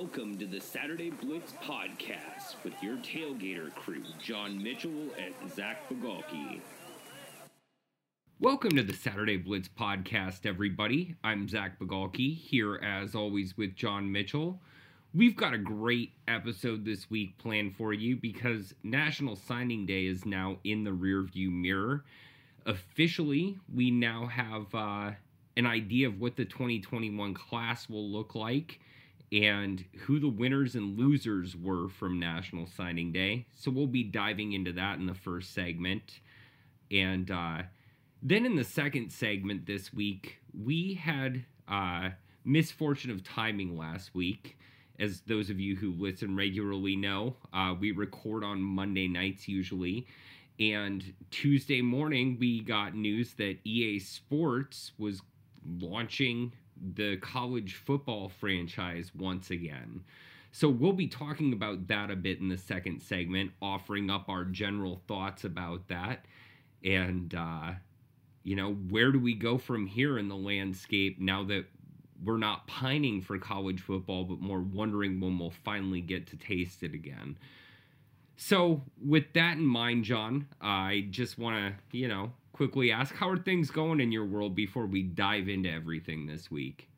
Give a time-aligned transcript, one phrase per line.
[0.00, 6.60] Welcome to the Saturday Blitz podcast with your tailgater crew, John Mitchell and Zach Bigalke.
[8.38, 11.16] Welcome to the Saturday Blitz podcast, everybody.
[11.24, 14.60] I'm Zach Bigalke here as always with John Mitchell.
[15.12, 20.24] We've got a great episode this week planned for you because National Signing Day is
[20.24, 22.04] now in the rearview mirror.
[22.66, 25.10] Officially, we now have uh,
[25.56, 28.78] an idea of what the 2021 class will look like
[29.32, 33.46] and who the winners and losers were from National Signing Day.
[33.54, 36.20] So we'll be diving into that in the first segment.
[36.90, 37.62] And uh,
[38.22, 42.10] then in the second segment this week, we had uh,
[42.44, 44.56] misfortune of timing last week.
[44.98, 50.06] As those of you who listen regularly know, uh, we record on Monday nights usually.
[50.58, 55.20] And Tuesday morning, we got news that EA Sports was
[55.80, 56.52] launching
[56.94, 60.02] the college football franchise once again.
[60.52, 64.44] So we'll be talking about that a bit in the second segment, offering up our
[64.44, 66.24] general thoughts about that.
[66.84, 67.72] And, uh,
[68.44, 71.66] you know, where do we go from here in the landscape now that
[72.24, 76.82] we're not pining for college football, but more wondering when we'll finally get to taste
[76.82, 77.36] it again?
[78.36, 83.30] So, with that in mind, John, I just want to, you know, quickly ask how
[83.30, 86.90] are things going in your world before we dive into everything this week?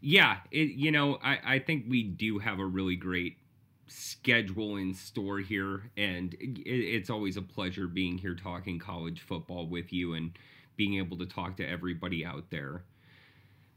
[0.00, 3.38] Yeah, it, you know, I, I think we do have a really great
[3.86, 9.66] schedule in store here, and it, it's always a pleasure being here talking college football
[9.66, 10.38] with you and
[10.76, 12.82] being able to talk to everybody out there.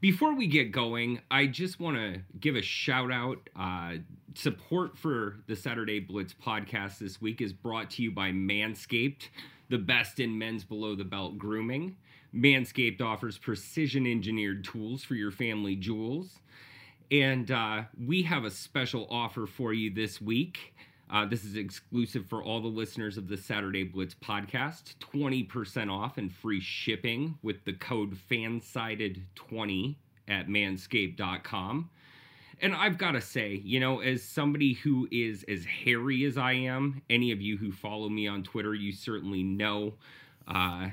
[0.00, 3.50] Before we get going, I just want to give a shout out.
[3.54, 3.96] Uh,
[4.34, 9.28] support for the Saturday Blitz podcast this week is brought to you by Manscaped,
[9.68, 11.96] the best in men's below the belt grooming.
[12.34, 16.38] Manscaped offers precision engineered tools for your family jewels.
[17.10, 20.74] And uh, we have a special offer for you this week.
[21.10, 26.18] Uh, this is exclusive for all the listeners of the Saturday Blitz podcast 20% off
[26.18, 29.96] and free shipping with the code FANSIDED20
[30.28, 31.90] at manscaped.com.
[32.62, 36.52] And I've got to say, you know, as somebody who is as hairy as I
[36.52, 39.94] am, any of you who follow me on Twitter, you certainly know
[40.46, 40.90] uh,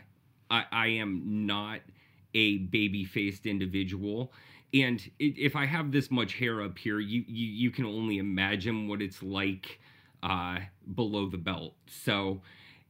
[0.50, 1.82] I, I am not
[2.34, 4.32] a baby faced individual
[4.74, 8.88] and if I have this much hair up here, you you, you can only imagine
[8.88, 9.80] what it's like
[10.24, 10.60] uh,
[10.96, 11.76] below the belt.
[11.88, 12.42] So,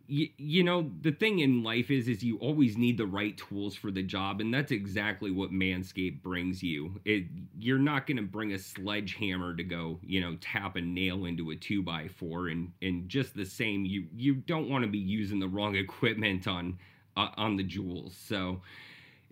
[0.07, 3.75] you, you know, the thing in life is is you always need the right tools
[3.75, 6.99] for the job, and that's exactly what Manscaped brings you.
[7.05, 7.25] It
[7.59, 11.51] you're not going to bring a sledgehammer to go, you know, tap a nail into
[11.51, 14.97] a two by four, and and just the same, you you don't want to be
[14.97, 16.79] using the wrong equipment on
[17.15, 18.15] uh, on the jewels.
[18.17, 18.61] So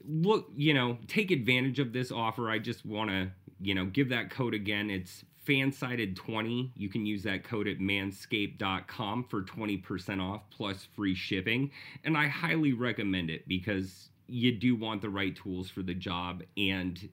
[0.07, 2.49] look, you know, take advantage of this offer.
[2.49, 4.89] I just want to, you know, give that code again.
[4.89, 6.71] It's fansided20.
[6.75, 11.71] You can use that code at manscaped.com for 20% off plus free shipping.
[12.03, 16.43] And I highly recommend it because you do want the right tools for the job
[16.57, 17.09] and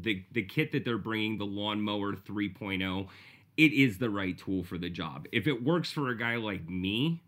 [0.00, 3.06] the the kit that they're bringing the lawnmower 3.0
[3.56, 6.68] it is the right tool for the job if it works for a guy like
[6.68, 7.22] me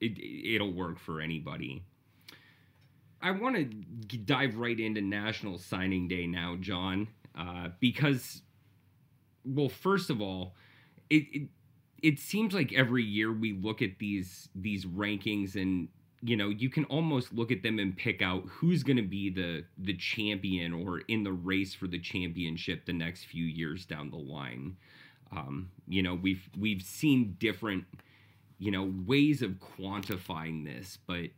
[0.00, 0.18] it,
[0.54, 1.82] it'll work for anybody
[3.20, 8.42] I want to dive right into National Signing Day now, John, uh, because,
[9.44, 10.54] well, first of all,
[11.10, 11.48] it, it
[12.02, 15.88] it seems like every year we look at these these rankings and
[16.22, 19.30] you know you can almost look at them and pick out who's going to be
[19.30, 24.10] the the champion or in the race for the championship the next few years down
[24.10, 24.76] the line.
[25.32, 27.84] Um, you know we've we've seen different
[28.58, 31.30] you know ways of quantifying this but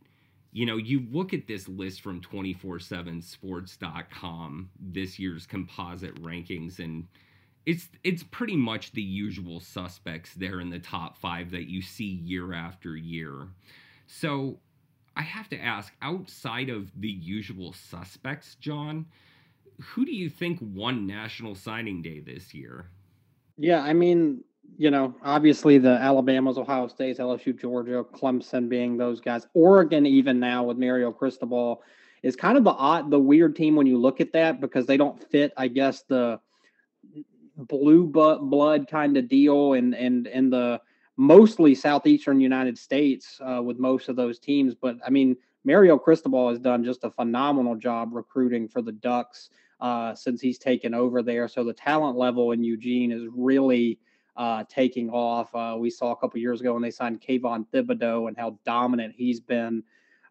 [0.51, 7.07] you know, you look at this list from 247sports.com, this year's composite rankings, and
[7.65, 12.05] it's it's pretty much the usual suspects there in the top five that you see
[12.05, 13.47] year after year.
[14.07, 14.59] So
[15.15, 19.05] I have to ask, outside of the usual suspects, John,
[19.79, 22.87] who do you think won National Signing Day this year?
[23.57, 24.43] Yeah, I mean,
[24.77, 29.47] you know, obviously the Alabamas, Ohio States, LSU, Georgia, Clemson being those guys.
[29.53, 31.83] Oregon, even now with Mario Cristobal,
[32.23, 34.97] is kind of the odd, the weird team when you look at that because they
[34.97, 36.39] don't fit, I guess, the
[37.57, 40.81] blue blood kind of deal and and and the
[41.17, 44.73] mostly southeastern United States uh, with most of those teams.
[44.73, 49.49] But I mean, Mario Cristobal has done just a phenomenal job recruiting for the Ducks.
[49.81, 51.47] uh, since he's taken over there.
[51.47, 53.99] So the talent level in Eugene is really
[54.37, 55.53] uh, taking off.
[55.53, 59.13] Uh, we saw a couple years ago when they signed Kayvon Thibodeaux and how dominant
[59.15, 59.83] he's been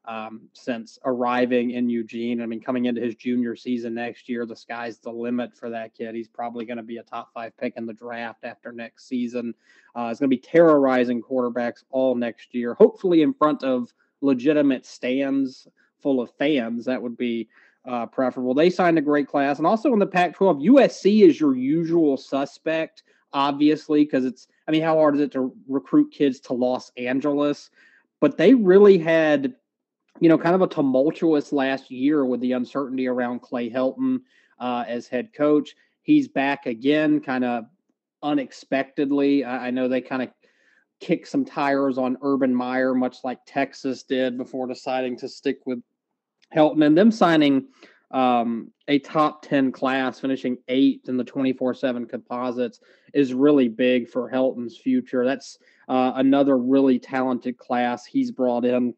[0.07, 2.41] um, since arriving in Eugene.
[2.41, 5.95] I mean, coming into his junior season next year, the sky's the limit for that
[5.95, 6.15] kid.
[6.15, 9.55] He's probably going to be a top five pick in the draft after next season.
[9.95, 14.87] Uh, it's going to be terrorizing quarterbacks all next year, hopefully in front of legitimate
[14.87, 15.69] stands
[15.99, 16.85] full of fans.
[16.87, 17.49] That would be
[17.87, 18.55] uh, preferable.
[18.55, 19.59] They signed a great class.
[19.59, 23.03] And also in the Pac 12, USC is your usual suspect,
[23.33, 27.71] obviously, because it's, I mean, how hard is it to recruit kids to Los Angeles?
[28.21, 29.55] But they really had
[30.21, 34.21] you know, kind of a tumultuous last year with the uncertainty around Clay Helton
[34.59, 35.75] uh, as head coach.
[36.03, 37.65] He's back again, kind of
[38.23, 39.45] unexpectedly.
[39.45, 40.29] I, I know they kind of
[41.01, 45.83] kicked some tires on Urban Meyer, much like Texas did before deciding to stick with
[46.55, 47.69] Helton and them signing
[48.11, 52.81] um, a top 10 class, finishing eighth in the 24 7 composites,
[53.15, 55.25] is really big for Helton's future.
[55.25, 55.59] That's
[55.89, 58.95] uh, another really talented class he's brought in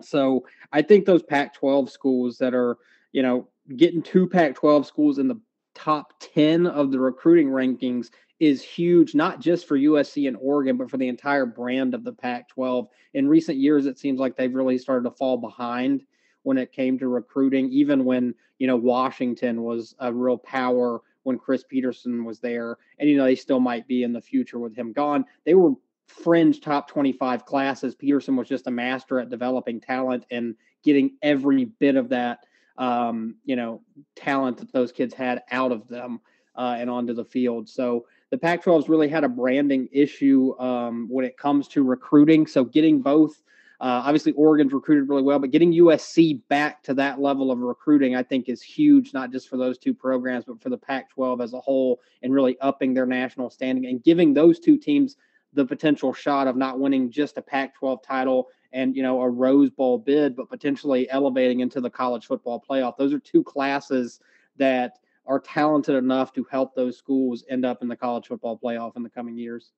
[0.00, 2.78] so I think those Pac 12 schools that are,
[3.12, 5.40] you know, getting two Pac 12 schools in the
[5.74, 8.10] top 10 of the recruiting rankings
[8.40, 12.12] is huge, not just for USC and Oregon, but for the entire brand of the
[12.12, 12.88] Pac 12.
[13.14, 16.04] In recent years, it seems like they've really started to fall behind
[16.42, 21.38] when it came to recruiting, even when, you know, Washington was a real power when
[21.38, 22.78] Chris Petersen was there.
[22.98, 25.24] And, you know, they still might be in the future with him gone.
[25.44, 25.72] They were
[26.06, 27.94] fringe top 25 classes.
[27.94, 32.46] Petersen was just a master at developing talent and getting every bit of that,
[32.78, 33.82] um, you know,
[34.16, 36.20] talent that those kids had out of them
[36.56, 37.68] uh, and onto the field.
[37.68, 41.82] So the Pac 12 has really had a branding issue um, when it comes to
[41.82, 42.46] recruiting.
[42.46, 43.42] So getting both.
[43.80, 48.16] Uh, obviously, Oregon's recruited really well, but getting USC back to that level of recruiting,
[48.16, 51.40] I think, is huge, not just for those two programs, but for the Pac 12
[51.40, 55.16] as a whole, and really upping their national standing and giving those two teams
[55.54, 59.70] the potential shot of not winning just a Pac-12 title and you know a Rose
[59.70, 62.96] Bowl bid, but potentially elevating into the college football playoff.
[62.96, 64.20] Those are two classes
[64.56, 68.96] that are talented enough to help those schools end up in the college football playoff
[68.96, 69.72] in the coming years.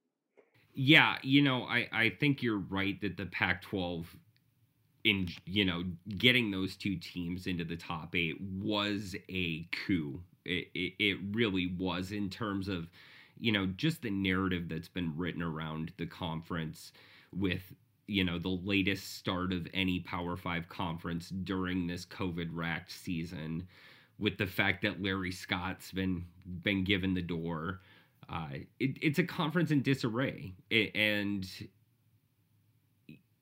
[0.75, 4.07] Yeah, you know, I I think you're right that the Pac-12
[5.05, 5.85] in you know
[6.19, 10.21] getting those two teams into the top eight was a coup.
[10.45, 12.89] It, it, it really was in terms of
[13.39, 16.93] you know, just the narrative that's been written around the conference
[17.35, 17.75] with,
[18.07, 23.67] you know, the latest start of any Power Five conference during this COVID racked season,
[24.19, 26.25] with the fact that Larry Scott's been
[26.63, 27.81] been given the door.
[28.31, 28.49] Uh,
[28.79, 31.49] it, it's a conference in disarray, it, and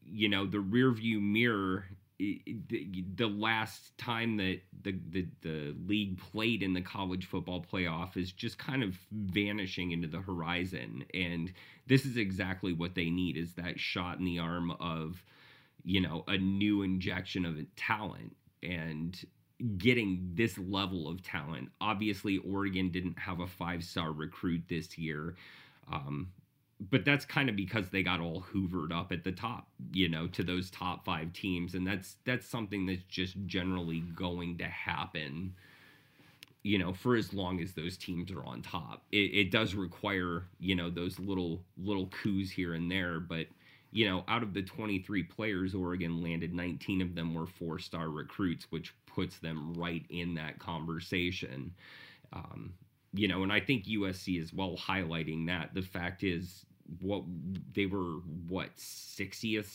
[0.03, 1.85] you know the rearview mirror
[2.19, 8.33] the last time that the, the the league played in the college football playoff is
[8.33, 11.05] just kind of vanishing into the horizon.
[11.15, 11.53] And
[11.87, 15.23] this is exactly what they need is that shot in the arm of
[15.85, 18.35] you know a new injection of talent.
[18.65, 19.17] And
[19.77, 25.35] getting this level of talent obviously Oregon didn't have a five star recruit this year
[25.93, 26.29] um,
[26.91, 30.29] but that's kind of because they got all hoovered up at the top, you know,
[30.29, 35.55] to those top five teams, and that's that's something that's just generally going to happen,
[36.63, 39.03] you know, for as long as those teams are on top.
[39.11, 43.47] It, it does require, you know, those little little coups here and there, but
[43.91, 48.11] you know, out of the 23 players Oregon landed, 19 of them were four star
[48.11, 51.73] recruits, which puts them right in that conversation.
[52.33, 52.75] Um,
[53.13, 55.75] you know, and I think USC is well highlighting that.
[55.75, 56.67] The fact is,
[57.01, 57.23] what
[57.75, 59.67] they were what 60th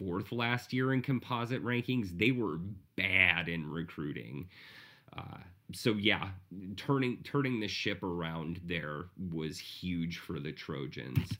[0.00, 2.58] 64th last year in composite rankings they were
[2.94, 4.48] bad in recruiting
[5.16, 5.38] uh,
[5.72, 6.28] so yeah
[6.76, 11.32] turning turning the ship around there was huge for the trojans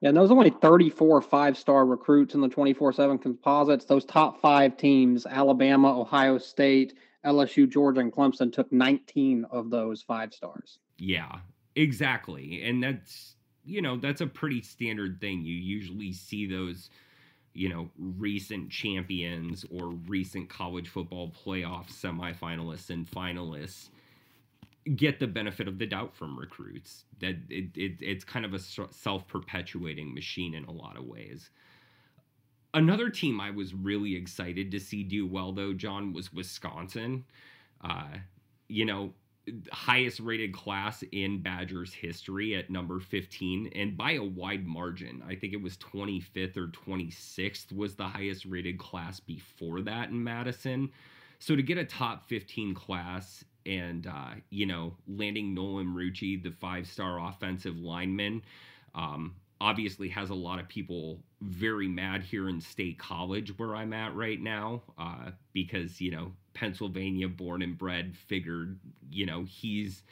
[0.00, 3.84] yeah, and those only 34 five star recruits in the 24 7 composites.
[3.84, 10.02] Those top five teams, Alabama, Ohio State, LSU, Georgia, and Clemson, took 19 of those
[10.02, 10.78] five stars.
[10.98, 11.40] Yeah,
[11.74, 12.62] exactly.
[12.64, 15.44] And that's you know, that's a pretty standard thing.
[15.44, 16.90] You usually see those,
[17.52, 23.90] you know, recent champions or recent college football playoff semifinalists and finalists
[24.96, 27.04] get the benefit of the doubt from recruits.
[27.20, 31.50] That it, it it's kind of a self-perpetuating machine in a lot of ways.
[32.72, 37.24] Another team I was really excited to see do well though, John, was Wisconsin.
[37.82, 38.18] Uh,
[38.68, 39.12] you know,
[39.72, 45.22] highest rated class in Badgers history at number 15 and by a wide margin.
[45.26, 50.22] I think it was 25th or 26th was the highest rated class before that in
[50.22, 50.90] Madison.
[51.38, 56.50] So to get a top 15 class and uh, you know landing Nolan Marucci, the
[56.50, 58.42] five-star offensive lineman,
[58.94, 63.92] um, obviously has a lot of people very mad here in State College where I'm
[63.92, 68.78] at right now uh, because you know Pennsylvania born and bred figured
[69.10, 70.02] you know he's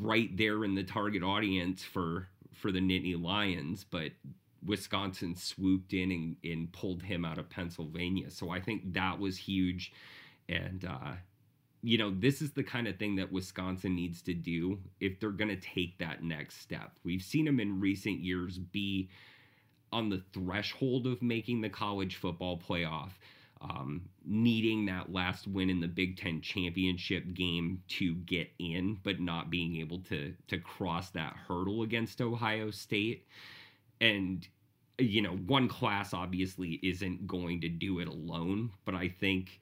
[0.00, 4.12] right there in the target audience for for the Nittany Lions, but
[4.64, 8.30] Wisconsin swooped in and, and pulled him out of Pennsylvania.
[8.30, 9.92] So I think that was huge.
[10.48, 11.12] And, uh,
[11.86, 15.30] you know, this is the kind of thing that Wisconsin needs to do if they're
[15.30, 16.98] going to take that next step.
[17.04, 19.08] We've seen them in recent years be
[19.92, 23.10] on the threshold of making the college football playoff,
[23.60, 29.20] um, needing that last win in the Big Ten championship game to get in, but
[29.20, 33.28] not being able to to cross that hurdle against Ohio State.
[34.00, 34.46] And
[34.98, 39.60] you know, one class obviously isn't going to do it alone, but I think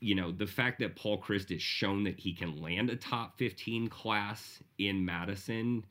[0.00, 3.38] you know, the fact that Paul Chryst has shown that he can land a top
[3.38, 5.84] 15 class in Madison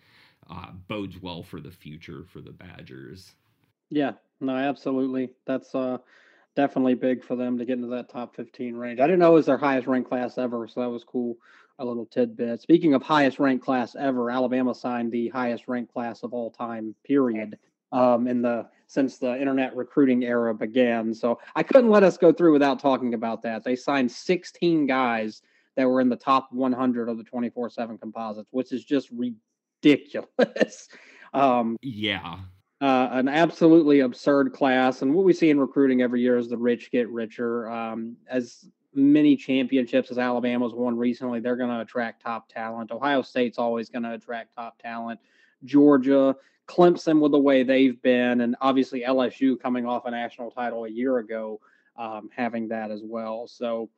[0.49, 3.35] uh, bodes well for the future for the Badgers.
[3.89, 5.29] Yeah, no, absolutely.
[5.45, 5.99] That's uh,
[6.55, 8.99] definitely big for them to get into that top 15 range.
[8.99, 11.37] I didn't know it was their highest ranked class ever, so that was cool.
[11.77, 12.61] A little tidbit.
[12.61, 16.93] Speaking of highest ranked class ever, Alabama signed the highest ranked class of all time,
[17.05, 17.57] period
[17.93, 21.13] um, in the since the internet recruiting era began.
[21.13, 23.63] So I couldn't let us go through without talking about that.
[23.63, 25.43] They signed 16 guys
[25.75, 30.89] that were in the top 100 of the 24/7 composites, which is just ridiculous.
[31.35, 32.39] um, yeah.
[32.81, 36.57] Uh, an absolutely absurd class, and what we see in recruiting every year is the
[36.57, 37.69] rich get richer.
[37.69, 42.89] Um, as many championships as Alabama's won recently, they're going to attract top talent.
[42.91, 45.19] Ohio State's always going to attract top talent.
[45.65, 46.35] Georgia,
[46.69, 50.89] Clemson with the way they've been, and obviously LSU coming off a national title a
[50.89, 51.59] year ago,
[51.97, 53.47] um, having that as well.
[53.47, 53.89] So,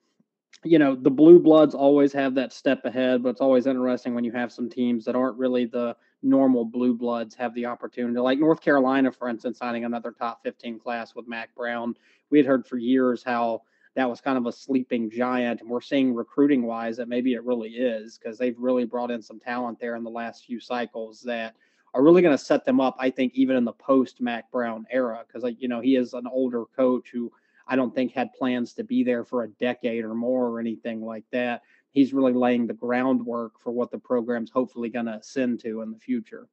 [0.64, 4.24] you know, the blue bloods always have that step ahead, but it's always interesting when
[4.24, 8.18] you have some teams that aren't really the normal blue bloods have the opportunity.
[8.20, 11.96] Like North Carolina, for instance, signing another top 15 class with Mack Brown.
[12.30, 13.64] We had heard for years how
[13.96, 15.60] that was kind of a sleeping giant.
[15.60, 19.22] And we're seeing recruiting wise that maybe it really is because they've really brought in
[19.22, 21.56] some talent there in the last few cycles that–
[21.94, 24.86] are really going to set them up, I think, even in the post Mack Brown
[24.92, 27.32] era, because like you know he is an older coach who
[27.68, 31.02] I don't think had plans to be there for a decade or more or anything
[31.02, 31.62] like that.
[31.92, 35.92] He's really laying the groundwork for what the program's hopefully going to ascend to in
[35.92, 36.48] the future.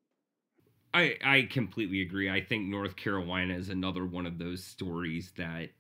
[0.95, 2.30] I I completely agree.
[2.30, 5.71] I think North Carolina is another one of those stories that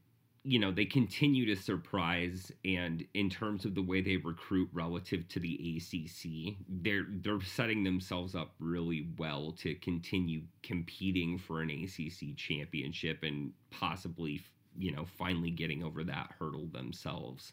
[0.48, 5.28] you know they continue to surprise and in terms of the way they recruit relative
[5.28, 11.68] to the ACC they're they're setting themselves up really well to continue competing for an
[11.68, 14.40] ACC championship and possibly
[14.78, 17.52] you know finally getting over that hurdle themselves.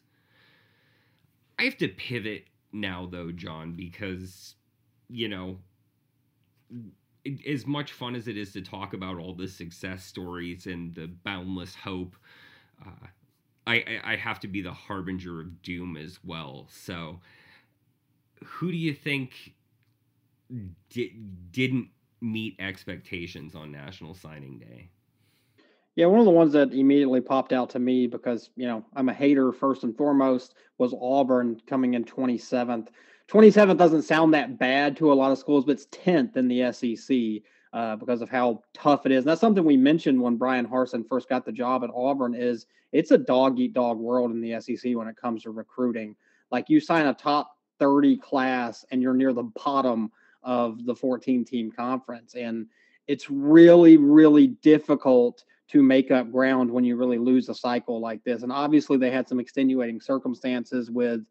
[1.60, 4.56] I have to pivot now though John because
[5.10, 5.58] you know
[7.46, 11.08] as much fun as it is to talk about all the success stories and the
[11.08, 12.16] boundless hope
[12.84, 13.08] uh,
[13.68, 16.68] I, I have to be the harbinger of doom as well.
[16.70, 17.20] So,
[18.44, 19.54] who do you think
[20.90, 21.16] di-
[21.52, 21.90] didn't
[22.22, 24.90] meet expectations on National Signing Day?
[25.96, 29.10] Yeah, one of the ones that immediately popped out to me because, you know, I'm
[29.10, 32.88] a hater first and foremost was Auburn coming in 27th.
[33.30, 36.72] 27th doesn't sound that bad to a lot of schools, but it's 10th in the
[36.74, 37.44] SEC
[37.76, 39.26] uh, because of how tough it is.
[39.26, 42.34] And that's something we mentioned when Bryan Harsin first got the job at Auburn.
[42.34, 46.16] Is it's a dog eat dog world in the SEC when it comes to recruiting.
[46.52, 50.10] Like you sign a top 30 class and you're near the bottom
[50.42, 52.68] of the 14 team conference, and
[53.08, 58.24] it's really really difficult to make up ground when you really lose a cycle like
[58.24, 58.44] this.
[58.44, 61.26] And obviously, they had some extenuating circumstances with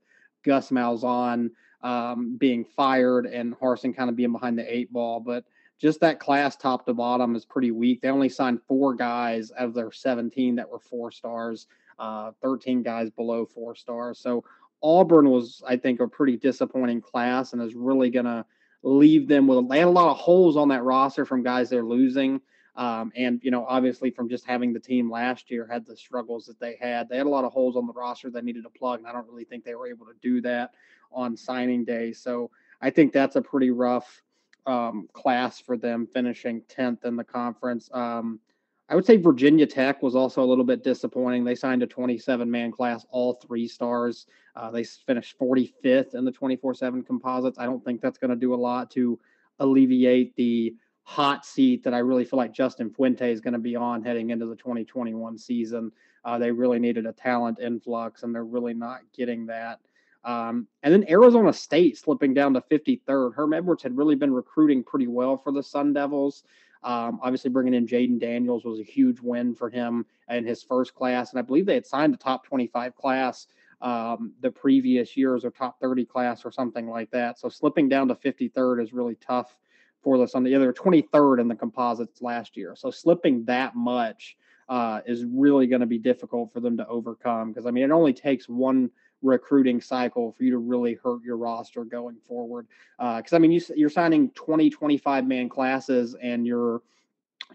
[0.45, 5.45] Gus Malzahn um, being fired and Harson kind of being behind the eight ball, but
[5.79, 8.01] just that class top to bottom is pretty weak.
[8.01, 11.67] They only signed four guys out of their 17 that were four stars,
[11.99, 14.19] uh, 13 guys below four stars.
[14.19, 14.45] So
[14.83, 18.45] Auburn was, I think, a pretty disappointing class and is really going to
[18.83, 21.85] leave them with, they had a lot of holes on that roster from guys they're
[21.85, 22.41] losing.
[22.77, 26.45] Um, and, you know, obviously from just having the team last year had the struggles
[26.47, 27.09] that they had.
[27.09, 28.99] They had a lot of holes on the roster they needed to plug.
[28.99, 30.73] And I don't really think they were able to do that
[31.13, 32.13] on signing day.
[32.13, 32.51] So
[32.81, 34.24] I think that's a pretty rough
[34.67, 37.89] um, class for them, finishing 10th in the conference.
[37.93, 38.41] Um,
[38.89, 41.45] I would say Virginia Tech was also a little bit disappointing.
[41.45, 44.27] They signed a 27 man class, all three stars.
[44.57, 47.59] Uh, they finished 45th in the 24 7 composites.
[47.59, 49.19] I don't think that's going to do a lot to
[49.59, 53.77] alleviate the hot seat that I really feel like Justin Fuente is going to be
[53.77, 55.93] on heading into the 2021 season.
[56.25, 59.81] Uh, they really needed a talent influx, and they're really not getting that.
[60.25, 63.35] Um, and then Arizona State slipping down to 53rd.
[63.35, 66.45] Herm Edwards had really been recruiting pretty well for the Sun Devils.
[66.83, 70.95] Um, obviously, bringing in Jayden Daniels was a huge win for him in his first
[70.95, 71.31] class.
[71.31, 73.47] And I believe they had signed a top 25 class
[73.81, 77.39] um, the previous years or top 30 class or something like that.
[77.39, 79.59] So slipping down to 53rd is really tough
[80.03, 80.45] for the Sun.
[80.45, 82.75] They were 23rd in the composites last year.
[82.77, 84.37] So slipping that much
[84.69, 87.91] uh, is really going to be difficult for them to overcome because, I mean, it
[87.91, 88.91] only takes one
[89.25, 92.67] recruiting cycle for you to really hurt your roster going forward.
[92.99, 96.83] Because, uh, I mean, you, you're signing 20, 25 man classes and your,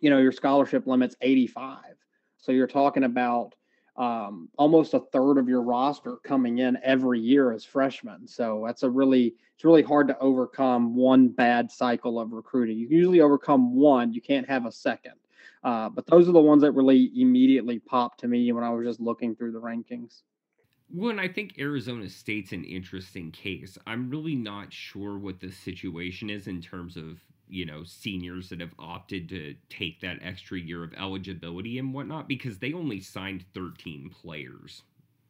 [0.02, 1.78] you know, your scholarship limit's 85.
[2.38, 3.56] So you're talking about
[3.96, 8.28] um, almost a third of your roster coming in every year as freshmen.
[8.28, 12.78] So that's a really it's really hard to overcome one bad cycle of recruiting.
[12.78, 15.14] You usually overcome one, you can't have a second.
[15.66, 18.86] Uh, but those are the ones that really immediately popped to me when I was
[18.86, 20.22] just looking through the rankings.
[20.92, 23.78] Well, and I think Arizona State's an interesting case.
[23.86, 28.60] I'm really not sure what the situation is in terms of you know seniors that
[28.60, 33.44] have opted to take that extra year of eligibility and whatnot because they only signed
[33.56, 34.84] 13 players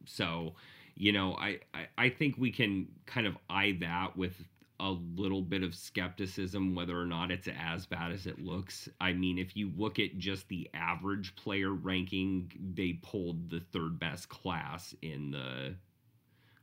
[0.04, 0.54] so
[0.96, 4.34] you know I, I i think we can kind of eye that with
[4.80, 9.12] a little bit of skepticism whether or not it's as bad as it looks i
[9.12, 14.28] mean if you look at just the average player ranking they pulled the third best
[14.28, 15.74] class in the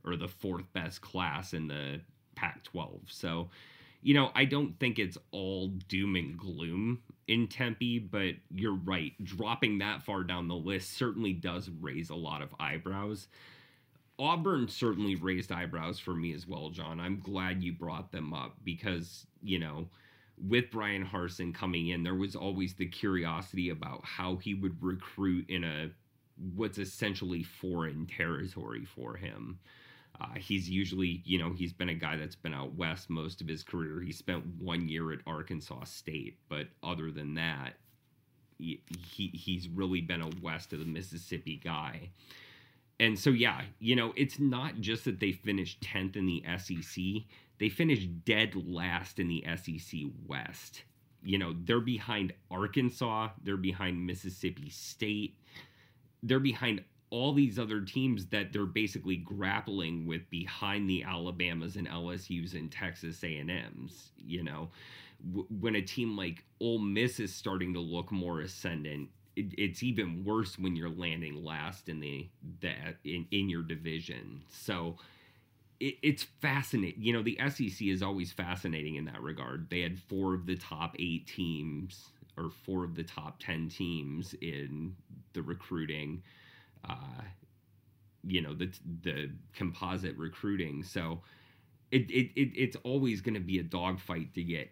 [0.03, 2.01] or the fourth best class in the
[2.36, 3.50] pac 12 so
[4.01, 9.12] you know, I don't think it's all doom and gloom in Tempe, but you're right.
[9.24, 13.27] Dropping that far down the list certainly does raise a lot of eyebrows.
[14.19, 17.00] Auburn certainly raised eyebrows for me as well, John.
[17.00, 19.88] I'm glad you brought them up because, you know,
[20.47, 25.50] with Bryan Harsin coming in, there was always the curiosity about how he would recruit
[25.50, 25.91] in a
[26.55, 29.59] what's essentially foreign territory for him.
[30.20, 33.48] Uh, he's usually, you know, he's been a guy that's been out west most of
[33.48, 34.01] his career.
[34.01, 37.74] He spent one year at Arkansas State, but other than that,
[38.57, 42.09] he, he he's really been a west of the Mississippi guy.
[43.00, 47.03] And so, yeah, you know, it's not just that they finished 10th in the SEC,
[47.60, 50.83] they finished dead last in the SEC West.
[51.24, 55.38] You know, they're behind Arkansas, they're behind Mississippi State,
[56.24, 61.88] they're behind all these other teams that they're basically grappling with behind the Alabamas and
[61.88, 64.70] LSU's and Texas A&M's, you know,
[65.31, 69.83] w- when a team like Ole Miss is starting to look more ascendant, it, it's
[69.83, 72.29] even worse when you're landing last in the,
[72.61, 72.73] the
[73.05, 74.43] in, in your division.
[74.50, 74.97] So
[75.79, 77.01] it, it's fascinating.
[77.03, 79.69] You know, the SEC is always fascinating in that regard.
[79.69, 84.35] They had four of the top eight teams or four of the top 10 teams
[84.41, 84.95] in
[85.33, 86.23] the recruiting
[86.87, 87.21] uh,
[88.23, 88.71] you know the
[89.03, 90.83] the composite recruiting.
[90.83, 91.21] So
[91.91, 94.71] it, it, it it's always going to be a dogfight to get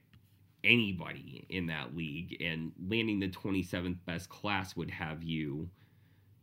[0.66, 5.70] anybody in that league, and landing the 27th best class would have you.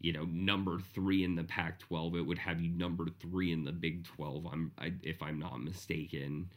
[0.00, 2.16] You know, number three in the Pac-12.
[2.16, 4.46] It would have you number three in the Big 12.
[4.46, 6.50] I'm, I, if I'm not mistaken.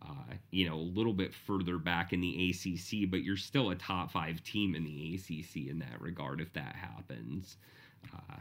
[0.00, 3.74] Uh, you know, a little bit further back in the ACC, but you're still a
[3.76, 7.56] top five team in the ACC in that regard if that happens.
[8.12, 8.36] Uh,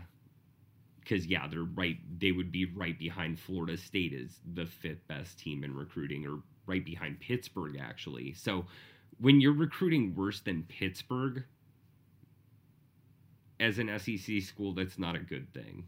[1.01, 1.97] because yeah, they're right.
[2.19, 6.39] They would be right behind Florida State as the fifth best team in recruiting, or
[6.71, 8.33] right behind Pittsburgh actually.
[8.33, 8.65] So
[9.19, 11.43] when you're recruiting worse than Pittsburgh
[13.59, 15.83] as an SEC school, that's not a good thing.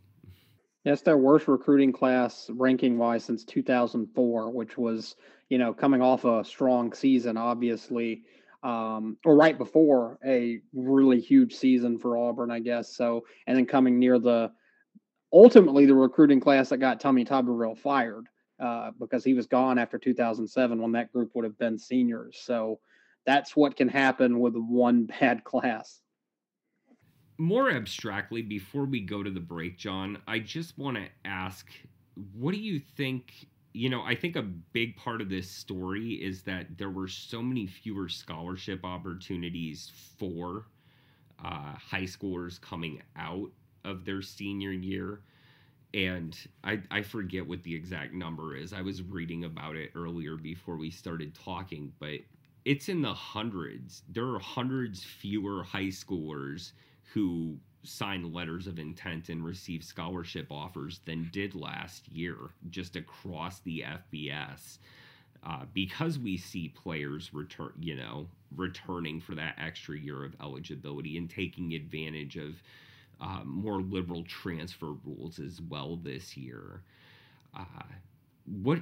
[0.84, 5.16] That's their worst recruiting class ranking wise since 2004, which was,
[5.50, 8.24] you know, coming off a strong season, obviously,
[8.64, 12.94] um, or right before a really huge season for Auburn, I guess.
[12.94, 14.52] So, and then coming near the
[15.32, 18.28] ultimately the recruiting class that got Tommy Tuberville fired
[18.64, 22.40] uh, because he was gone after 2007 when that group would have been seniors.
[22.42, 22.80] So
[23.26, 26.00] that's what can happen with one bad class.
[27.38, 31.68] More abstractly, before we go to the break, John, I just want to ask
[32.38, 33.48] what do you think?
[33.74, 37.42] You know, I think a big part of this story is that there were so
[37.42, 40.68] many fewer scholarship opportunities for
[41.44, 43.50] uh, high schoolers coming out
[43.84, 45.22] of their senior year
[45.94, 48.74] and I, I forget what the exact number is.
[48.74, 52.20] I was reading about it earlier before we started talking, but
[52.66, 54.02] it's in the hundreds.
[54.10, 56.72] There are hundreds fewer high schoolers
[57.14, 62.38] who sign letters of intent and receive scholarship offers than did last year,
[62.70, 64.80] just across the FBS.
[65.46, 68.26] Uh, because we see players return, you know,
[68.56, 72.64] returning for that extra year of eligibility and taking advantage of
[73.24, 76.82] uh, more liberal transfer rules as well this year.
[77.58, 77.84] Uh,
[78.62, 78.80] what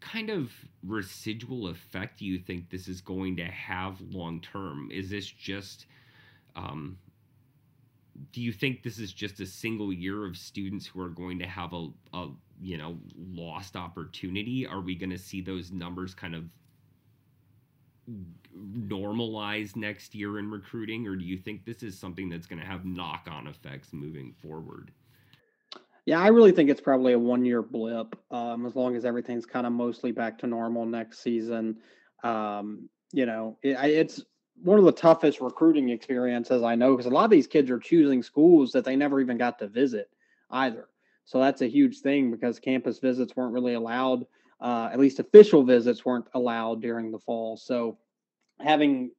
[0.00, 0.50] kind of
[0.82, 4.88] residual effect do you think this is going to have long term?
[4.90, 5.86] Is this just
[6.56, 6.96] um,
[8.32, 11.46] do you think this is just a single year of students who are going to
[11.46, 12.28] have a, a
[12.60, 12.96] you know
[13.34, 14.66] lost opportunity?
[14.66, 16.44] Are we going to see those numbers kind of
[18.56, 22.66] normalize next year in recruiting, or do you think this is something that's going to
[22.66, 24.90] have knock on effects moving forward?
[26.04, 28.16] Yeah, I really think it's probably a one year blip.
[28.30, 31.78] Um, as long as everything's kind of mostly back to normal next season.
[32.24, 34.24] Um, you know, it, it's
[34.62, 37.78] one of the toughest recruiting experiences I know because a lot of these kids are
[37.78, 40.10] choosing schools that they never even got to visit
[40.50, 40.88] either.
[41.24, 44.26] So that's a huge thing because campus visits weren't really allowed.
[44.62, 47.56] Uh, at least official visits weren't allowed during the fall.
[47.56, 47.98] So
[48.60, 49.10] having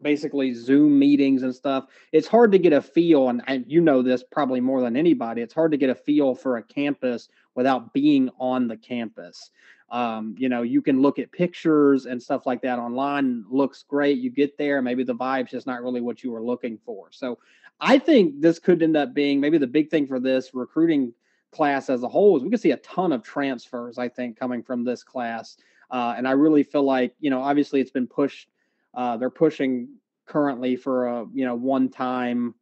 [0.00, 3.28] basically Zoom meetings and stuff, it's hard to get a feel.
[3.28, 5.42] And, and you know this probably more than anybody.
[5.42, 9.50] It's hard to get a feel for a campus without being on the campus.
[9.90, 13.44] Um, you know, you can look at pictures and stuff like that online.
[13.50, 14.18] Looks great.
[14.18, 17.08] You get there, maybe the vibe's just not really what you were looking for.
[17.10, 17.38] So
[17.80, 21.12] I think this could end up being maybe the big thing for this recruiting
[21.52, 24.62] class as a whole is we can see a ton of transfers, I think, coming
[24.62, 25.56] from this class.
[25.90, 28.48] Uh, and I really feel like, you know, obviously it's been pushed.
[28.94, 29.88] Uh, they're pushing
[30.26, 32.54] currently for a, you know, one time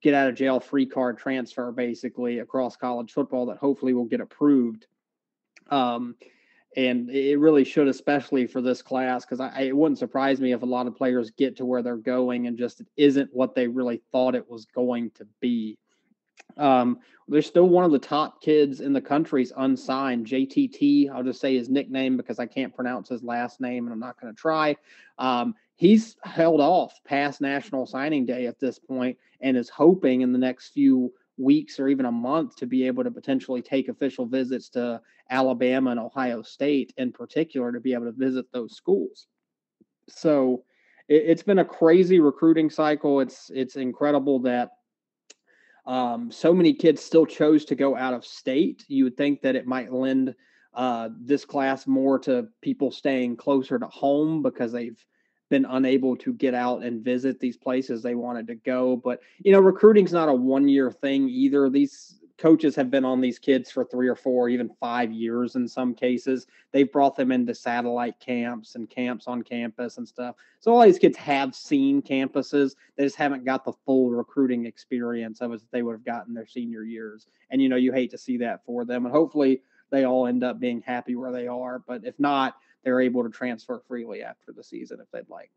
[0.00, 4.20] get out of jail free card transfer basically across college football that hopefully will get
[4.20, 4.86] approved.
[5.70, 6.16] Um,
[6.76, 10.62] and it really should, especially for this class, because I, it wouldn't surprise me if
[10.62, 14.02] a lot of players get to where they're going and just isn't what they really
[14.10, 15.78] thought it was going to be.
[16.56, 20.26] Um, there's still one of the top kids in the country's unsigned.
[20.26, 24.00] JTT, I'll just say his nickname because I can't pronounce his last name and I'm
[24.00, 24.76] not going to try.
[25.18, 30.32] Um, he's held off past National Signing Day at this point and is hoping in
[30.32, 34.26] the next few weeks or even a month to be able to potentially take official
[34.26, 39.26] visits to Alabama and Ohio State in particular to be able to visit those schools.
[40.08, 40.64] So
[41.08, 43.20] it, has been a crazy recruiting cycle.
[43.20, 44.70] It's it's incredible that
[45.84, 48.84] um, so many kids still chose to go out of state.
[48.88, 50.34] You would think that it might lend
[50.74, 55.04] uh, this class more to people staying closer to home because they've
[55.50, 58.96] been unable to get out and visit these places they wanted to go.
[58.96, 61.68] But you know, recruiting's not a one year thing either.
[61.68, 65.68] These coaches have been on these kids for three or four, even five years in
[65.68, 66.48] some cases.
[66.72, 70.34] They've brought them into satellite camps and camps on campus and stuff.
[70.58, 72.74] So all these kids have seen campuses.
[72.96, 76.46] They just haven't got the full recruiting experience of that they would have gotten their
[76.46, 77.28] senior years.
[77.50, 79.06] And you know, you hate to see that for them.
[79.06, 81.78] And hopefully they all end up being happy where they are.
[81.86, 85.52] But if not, they're able to transfer freely after the season if they'd like.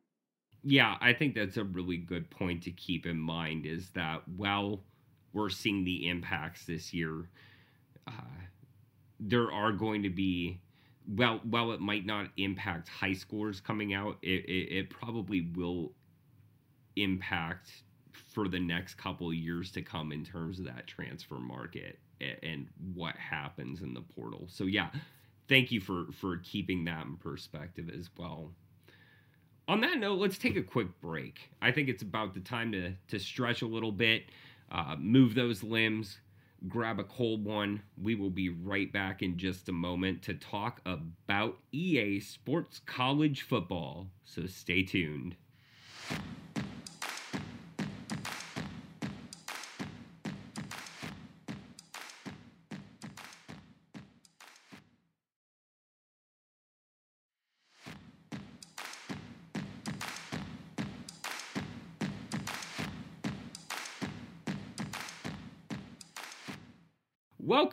[0.63, 4.83] Yeah, I think that's a really good point to keep in mind is that while
[5.35, 7.29] we're seeing the impacts this year,
[8.07, 8.11] uh,
[9.19, 10.59] there are going to be
[11.15, 15.91] well while it might not impact high schoolers coming out, it, it, it probably will
[16.95, 17.69] impact
[18.11, 21.99] for the next couple years to come in terms of that transfer market
[22.43, 24.47] and what happens in the portal.
[24.49, 24.89] So yeah,
[25.49, 28.51] thank you for for keeping that in perspective as well.
[29.67, 31.49] On that note, let's take a quick break.
[31.61, 34.25] I think it's about the time to to stretch a little bit,
[34.71, 36.19] uh, move those limbs,
[36.67, 37.81] grab a cold one.
[38.01, 43.41] We will be right back in just a moment to talk about EA Sports College
[43.41, 44.07] Football.
[44.23, 45.35] So stay tuned.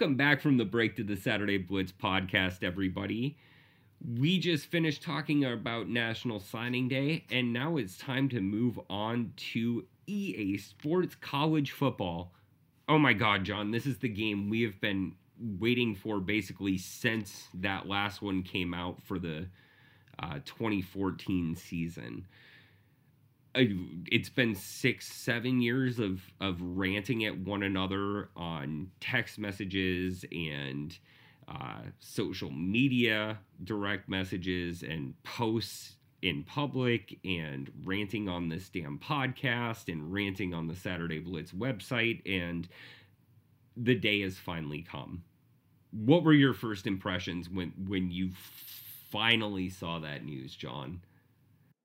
[0.03, 3.39] Welcome back from the break to the Saturday Blitz podcast, everybody.
[4.19, 9.33] We just finished talking about National Signing Day, and now it's time to move on
[9.53, 12.33] to EA Sports College Football.
[12.89, 17.47] Oh my God, John, this is the game we have been waiting for basically since
[17.55, 19.47] that last one came out for the
[20.19, 22.27] uh, 2014 season
[23.55, 30.99] it's been six, seven years of of ranting at one another on text messages and
[31.49, 39.93] uh, social media direct messages and posts in public and ranting on this damn podcast
[39.93, 42.69] and ranting on the Saturday Blitz website and
[43.77, 45.25] the day has finally come.
[45.91, 48.31] What were your first impressions when when you
[49.11, 51.03] finally saw that news, John?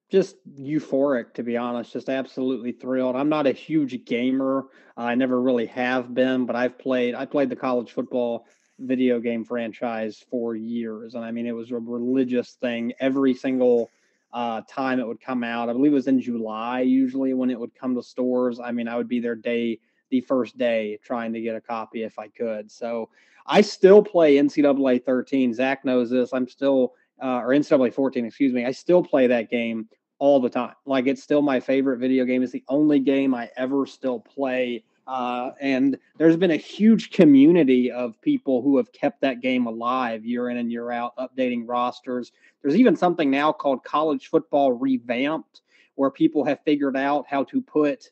[0.10, 4.66] Just euphoric to be honest just absolutely thrilled i'm not a huge gamer
[4.96, 8.46] i never really have been but i've played i played the college football
[8.80, 11.16] video game franchise for years.
[11.16, 13.90] And I mean, it was a religious thing every single
[14.34, 15.70] uh, time it would come out.
[15.70, 18.60] I believe it was in July, usually when it would come to stores.
[18.60, 22.04] I mean, I would be there day the first day trying to get a copy
[22.04, 22.72] if I could.
[22.72, 23.10] So
[23.46, 25.54] I still play NCAA 13.
[25.54, 26.34] Zach knows this.
[26.34, 28.66] I'm still, uh, or NCAA 14, excuse me.
[28.66, 29.88] I still play that game
[30.20, 30.76] all the time.
[30.86, 32.44] Like it's still my favorite video game.
[32.44, 34.84] It's the only game I ever still play.
[35.06, 40.26] Uh, and there's been a huge community of people who have kept that game alive
[40.26, 42.34] year in and year out, updating rosters.
[42.62, 45.62] There's even something now called College Football Revamped,
[45.96, 48.12] where people have figured out how to put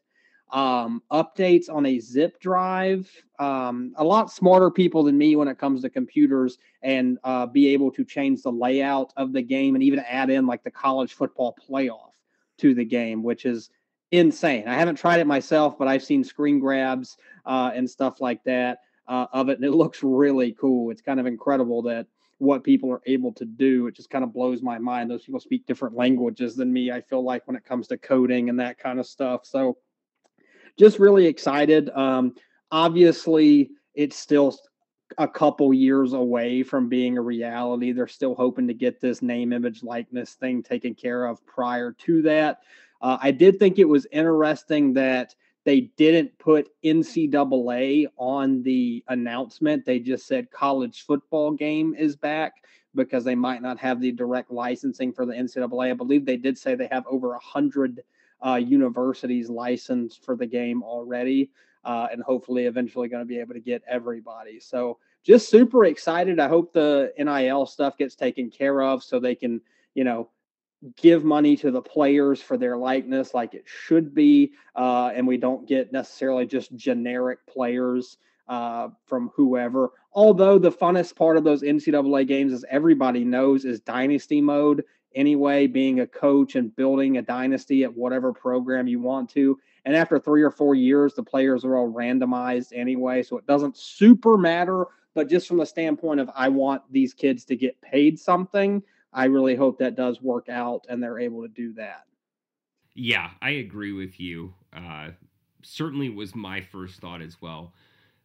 [0.51, 3.09] um, updates on a zip drive.
[3.39, 7.67] Um, a lot smarter people than me when it comes to computers and uh, be
[7.67, 11.13] able to change the layout of the game and even add in like the college
[11.13, 12.11] football playoff
[12.59, 13.69] to the game, which is
[14.11, 14.67] insane.
[14.67, 18.79] I haven't tried it myself, but I've seen screen grabs uh, and stuff like that
[19.07, 20.91] uh, of it, and it looks really cool.
[20.91, 23.87] It's kind of incredible that what people are able to do.
[23.87, 25.09] It just kind of blows my mind.
[25.09, 26.91] Those people speak different languages than me.
[26.91, 29.45] I feel like when it comes to coding and that kind of stuff.
[29.45, 29.77] So
[30.77, 31.89] just really excited.
[31.91, 32.33] Um,
[32.71, 34.57] obviously, it's still
[35.17, 37.91] a couple years away from being a reality.
[37.91, 42.21] They're still hoping to get this name, image, likeness thing taken care of prior to
[42.23, 42.59] that.
[43.01, 49.85] Uh, I did think it was interesting that they didn't put NCAA on the announcement.
[49.85, 52.53] They just said college football game is back
[52.93, 55.91] because they might not have the direct licensing for the NCAA.
[55.91, 58.03] I believe they did say they have over a hundred
[58.45, 61.49] uh, universities licensed for the game already,
[61.83, 64.59] uh, and hopefully eventually going to be able to get everybody.
[64.59, 66.39] So just super excited.
[66.39, 69.61] I hope the NIL stuff gets taken care of so they can,
[69.93, 70.29] you know,
[70.97, 75.37] give money to the players for their likeness like it should be, uh, and we
[75.37, 78.17] don't get necessarily just generic players
[78.47, 79.91] uh, from whoever.
[80.13, 84.83] Although the funnest part of those NCAA games, as everybody knows, is dynasty mode
[85.15, 89.57] anyway, being a coach and building a dynasty at whatever program you want to.
[89.85, 93.23] And after three or four years, the players are all randomized anyway.
[93.23, 94.85] So it doesn't super matter.
[95.13, 99.25] But just from the standpoint of I want these kids to get paid something, I
[99.25, 102.03] really hope that does work out and they're able to do that.
[102.95, 104.53] Yeah, I agree with you.
[104.75, 105.09] Uh,
[105.63, 107.73] certainly was my first thought as well.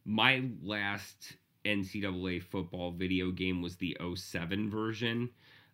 [0.05, 5.31] My last NCAA football video game was the 07 version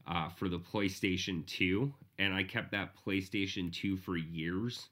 [0.06, 4.88] uh, for the PlayStation 2, and I kept that PlayStation 2 for years.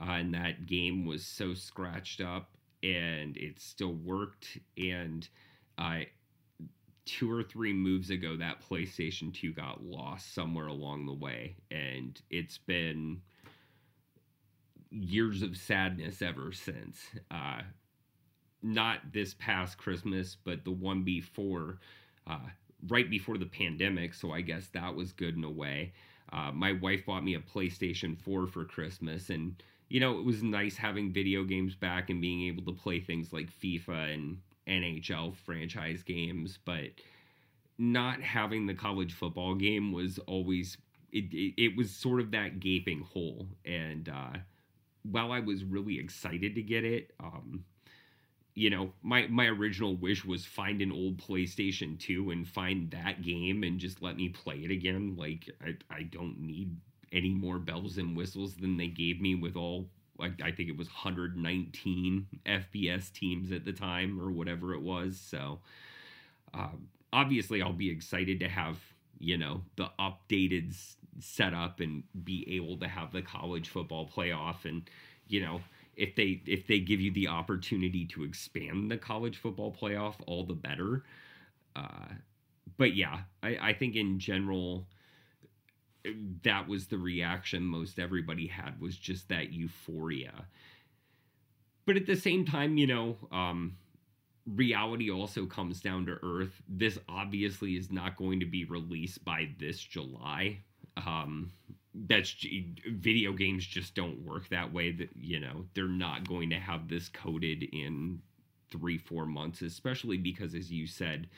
[0.00, 2.50] Uh, and that game was so scratched up,
[2.82, 4.58] and it still worked.
[4.76, 5.28] And
[5.78, 6.08] I,
[7.04, 12.20] two or three moves ago, that PlayStation 2 got lost somewhere along the way, and
[12.30, 13.20] it's been
[14.90, 17.00] years of sadness ever since.
[17.30, 17.60] Uh,
[18.62, 21.78] not this past Christmas, but the one before.
[22.26, 22.38] Uh,
[22.88, 25.92] right before the pandemic, so I guess that was good in a way.
[26.32, 30.42] Uh, my wife bought me a PlayStation 4 for Christmas, and you know, it was
[30.42, 35.36] nice having video games back and being able to play things like FIFA and NHL
[35.36, 36.90] franchise games, but
[37.78, 40.76] not having the college football game was always
[41.12, 44.38] it, it, it was sort of that gaping hole and uh,
[45.02, 47.64] while i was really excited to get it um,
[48.54, 53.22] you know, my my original wish was find an old PlayStation 2 and find that
[53.22, 55.16] game and just let me play it again.
[55.16, 56.76] Like I I don't need
[57.12, 59.88] any more bells and whistles than they gave me with all
[60.18, 65.18] like I think it was 119 FBS teams at the time or whatever it was.
[65.20, 65.58] So
[66.52, 68.78] um, obviously I'll be excited to have
[69.18, 70.76] you know the updated
[71.20, 74.82] setup and be able to have the college football playoff and
[75.28, 75.60] you know
[75.96, 80.44] if they if they give you the opportunity to expand the college football playoff, all
[80.44, 81.04] the better.
[81.76, 82.08] Uh,
[82.76, 84.86] but yeah, I, I think in general,
[86.42, 90.46] that was the reaction most everybody had was just that euphoria.
[91.86, 93.76] But at the same time, you know, um,
[94.46, 96.62] reality also comes down to earth.
[96.68, 100.58] This obviously is not going to be released by this July.
[100.96, 101.52] Um,
[101.94, 102.34] that's
[102.88, 106.88] video games just don't work that way that you know they're not going to have
[106.88, 108.20] this coded in
[108.70, 111.28] three four months especially because as you said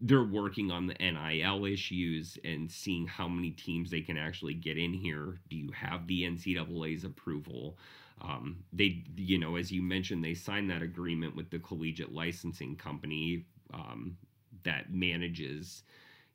[0.00, 4.78] they're working on the nil issues and seeing how many teams they can actually get
[4.78, 5.40] in here.
[5.50, 7.76] Do you have the ncaa's approval?
[8.20, 12.76] Um, they you know as you mentioned they signed that agreement with the collegiate licensing
[12.76, 14.16] company um,
[14.64, 15.82] that manages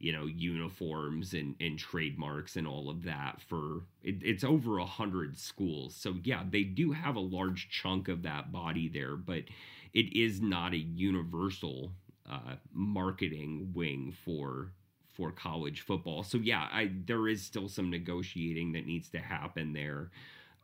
[0.03, 4.85] you know uniforms and and trademarks and all of that for it, it's over a
[4.85, 9.43] hundred schools so yeah they do have a large chunk of that body there but
[9.93, 11.91] it is not a universal
[12.29, 14.71] uh, marketing wing for
[15.13, 16.23] for college football.
[16.23, 20.09] So yeah, I there is still some negotiating that needs to happen there.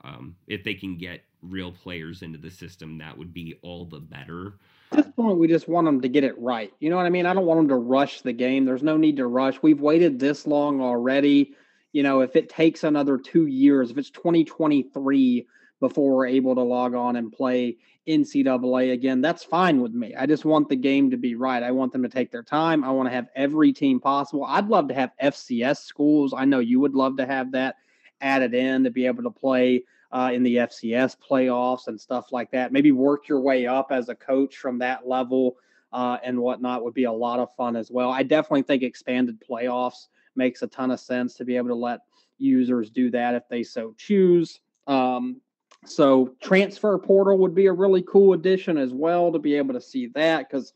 [0.03, 3.99] Um, if they can get real players into the system, that would be all the
[3.99, 4.53] better.
[4.91, 6.73] At this point, we just want them to get it right.
[6.79, 7.25] You know what I mean?
[7.25, 8.65] I don't want them to rush the game.
[8.65, 9.61] There's no need to rush.
[9.61, 11.53] We've waited this long already.
[11.91, 15.47] You know, if it takes another two years, if it's 2023
[15.79, 20.15] before we're able to log on and play NCAA again, that's fine with me.
[20.15, 21.63] I just want the game to be right.
[21.63, 22.83] I want them to take their time.
[22.83, 24.43] I want to have every team possible.
[24.45, 26.33] I'd love to have FCS schools.
[26.35, 27.75] I know you would love to have that
[28.21, 32.51] added in to be able to play uh, in the FCS playoffs and stuff like
[32.51, 32.71] that.
[32.71, 35.57] Maybe work your way up as a coach from that level
[35.91, 38.11] uh, and whatnot would be a lot of fun as well.
[38.11, 42.01] I definitely think expanded playoffs makes a ton of sense to be able to let
[42.37, 44.59] users do that if they so choose.
[44.87, 45.41] Um,
[45.85, 49.81] so transfer portal would be a really cool addition as well to be able to
[49.81, 50.73] see that because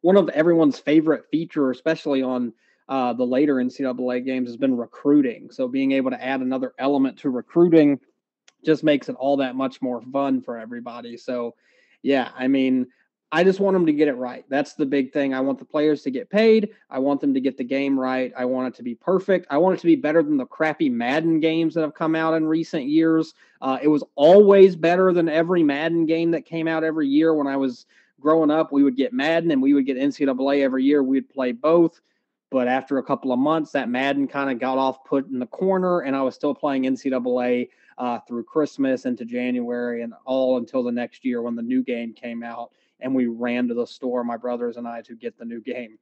[0.00, 2.52] one of everyone's favorite feature, especially on
[2.88, 5.50] uh, the later NCAA games, has been recruiting.
[5.50, 8.00] So being able to add another element to recruiting
[8.64, 11.16] just makes it all that much more fun for everybody.
[11.16, 11.54] So
[12.02, 12.86] yeah, I mean,
[13.32, 14.44] I just want them to get it right.
[14.48, 15.34] That's the big thing.
[15.34, 16.70] I want the players to get paid.
[16.90, 18.32] I want them to get the game right.
[18.36, 19.46] I want it to be perfect.
[19.50, 22.34] I want it to be better than the crappy Madden games that have come out
[22.34, 23.34] in recent years.
[23.60, 27.32] Uh, it was always better than every Madden game that came out every year.
[27.32, 27.86] When I was
[28.20, 31.04] growing up, we would get Madden and we would get NCAA every year.
[31.04, 32.00] We'd play both.
[32.50, 35.46] But after a couple of months, that Madden kind of got off put in the
[35.46, 37.68] corner, and I was still playing NCAA
[38.00, 42.14] uh, through Christmas into January and all until the next year when the new game
[42.14, 45.44] came out and we ran to the store, my brothers and I, to get the
[45.44, 45.98] new game.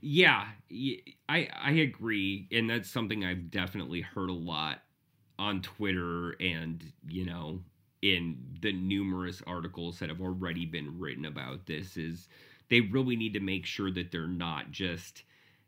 [0.00, 0.48] Yeah,
[1.28, 4.82] I I agree, and that's something I've definitely heard a lot
[5.38, 7.60] on Twitter and you know
[8.02, 12.28] in the numerous articles that have already been written about this is
[12.68, 15.22] they really need to make sure that they're not just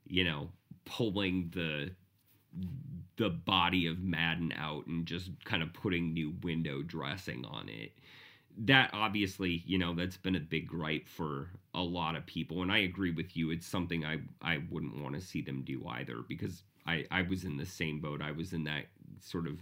[0.05, 0.51] you know
[0.85, 1.93] pulling the
[3.17, 7.93] the body of Madden out and just kind of putting new window dressing on it
[8.57, 12.63] that obviously, you know, that's been a big gripe for a lot of people.
[12.63, 13.51] And I agree with you.
[13.51, 17.45] It's something I, I wouldn't want to see them do either because I, I was
[17.45, 18.23] in the same boat.
[18.23, 18.85] I was in that
[19.21, 19.61] sort of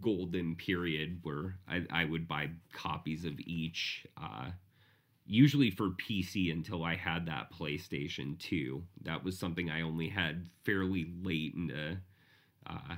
[0.00, 4.50] golden period where I, I would buy copies of each, uh,
[5.24, 8.82] usually for PC until I had that PlayStation 2.
[9.04, 11.96] That was something I only had fairly late into
[12.68, 12.96] uh,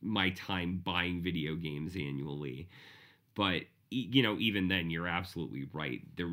[0.00, 2.68] my time buying video games annually.
[3.34, 6.02] But you know, even then, you're absolutely right.
[6.16, 6.30] There,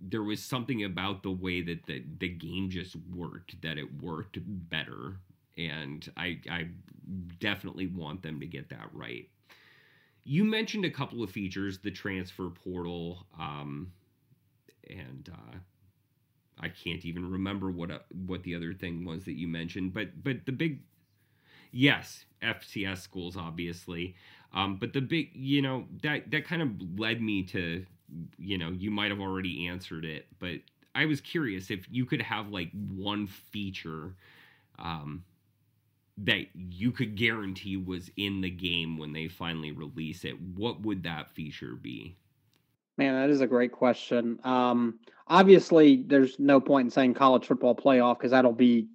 [0.00, 4.38] there was something about the way that the the game just worked that it worked
[4.42, 5.16] better,
[5.56, 6.68] and I I
[7.38, 9.28] definitely want them to get that right.
[10.24, 13.92] You mentioned a couple of features, the transfer portal, um,
[14.88, 15.58] and uh,
[16.58, 20.22] I can't even remember what uh, what the other thing was that you mentioned, but
[20.22, 20.80] but the big
[21.72, 24.14] yes, FCS schools obviously.
[24.54, 27.84] Um, but the big, you know, that that kind of led me to,
[28.38, 30.56] you know, you might have already answered it, but
[30.94, 34.14] I was curious if you could have like one feature
[34.78, 35.24] um,
[36.18, 40.38] that you could guarantee was in the game when they finally release it.
[40.40, 42.16] What would that feature be?
[42.98, 44.38] Man, that is a great question.
[44.44, 48.88] Um, obviously, there's no point in saying college football playoff because that'll be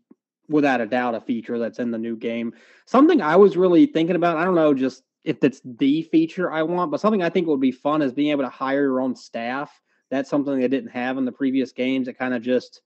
[0.49, 2.53] without a doubt a feature that's in the new game.
[2.85, 6.63] Something I was really thinking about, I don't know, just if it's the feature I
[6.63, 9.15] want, but something I think would be fun is being able to hire your own
[9.15, 9.81] staff.
[10.09, 12.07] That's something they didn't have in the previous games.
[12.07, 12.81] It kind of just,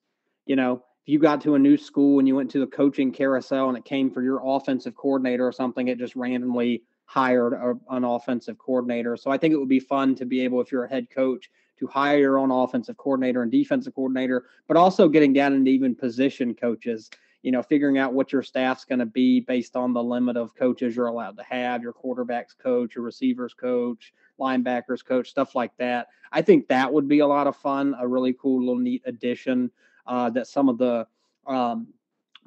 [0.48, 3.12] you know, if you got to a new school and you went to the coaching
[3.12, 7.74] carousel and it came for your offensive coordinator or something, it just randomly hired a,
[7.94, 9.18] an offensive coordinator.
[9.18, 11.50] So I think it would be fun to be able, if you're a head coach,
[11.80, 15.96] to hire your own offensive coordinator and defensive coordinator, but also getting down into even
[15.96, 17.10] position coaches
[17.42, 20.56] you know, figuring out what your staff's going to be based on the limit of
[20.56, 25.76] coaches you're allowed to have, your quarterbacks coach, your receivers coach, linebackers coach, stuff like
[25.78, 26.08] that.
[26.32, 29.72] I think that would be a lot of fun, a really cool little neat addition
[30.06, 31.08] uh, that some of the
[31.48, 31.88] um,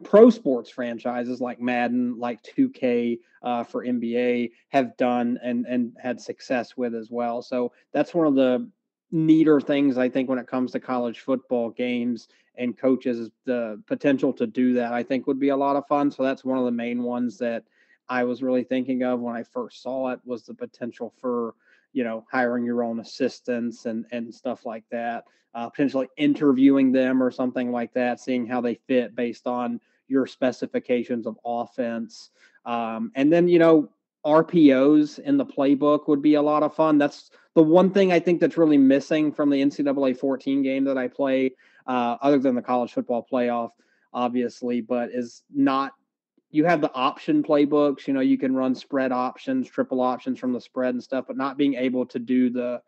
[0.03, 6.21] pro sports franchises like Madden, like 2K uh, for NBA have done and and had
[6.21, 7.43] success with as well.
[7.43, 8.69] So that's one of the
[9.13, 14.33] neater things I think when it comes to college football games and coaches the potential
[14.33, 16.11] to do that I think would be a lot of fun.
[16.11, 17.65] So that's one of the main ones that
[18.09, 21.55] I was really thinking of when I first saw it was the potential for
[21.93, 25.25] you know hiring your own assistants and and stuff like that,
[25.55, 30.27] uh, potentially interviewing them or something like that, seeing how they fit based on your
[30.27, 32.31] specifications of offense,
[32.67, 33.89] um, and then you know
[34.25, 36.99] RPOs in the playbook would be a lot of fun.
[36.99, 40.99] That's the one thing I think that's really missing from the NCAA 14 game that
[40.99, 41.53] I play,
[41.87, 43.71] uh, other than the college football playoff,
[44.13, 45.93] obviously, but is not.
[46.51, 48.07] You have the option playbooks.
[48.07, 51.37] You know, you can run spread options, triple options from the spread and stuff, but
[51.37, 52.81] not being able to do the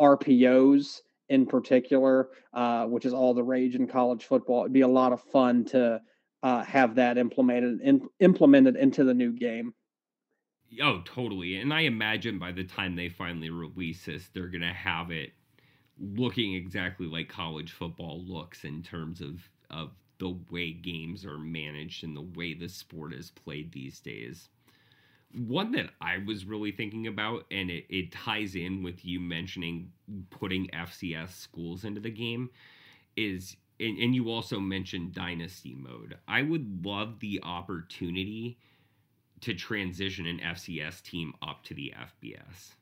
[0.00, 4.60] RPOs in particular, uh, which is all the rage in college football.
[4.60, 6.00] It'd be a lot of fun to
[6.42, 9.74] uh, have that implemented in, implemented into the new game.
[10.82, 11.56] Oh, totally.
[11.56, 15.32] And I imagine by the time they finally release this, they're to have it
[16.00, 22.02] looking exactly like college football looks in terms of of the way games are managed
[22.04, 24.48] and the way the sport is played these days.
[25.32, 29.92] One that I was really thinking about, and it, it ties in with you mentioning
[30.30, 32.50] putting FCS schools into the game,
[33.16, 36.16] is and, and you also mentioned dynasty mode.
[36.26, 38.58] I would love the opportunity
[39.42, 42.72] to transition an FCS team up to the FBS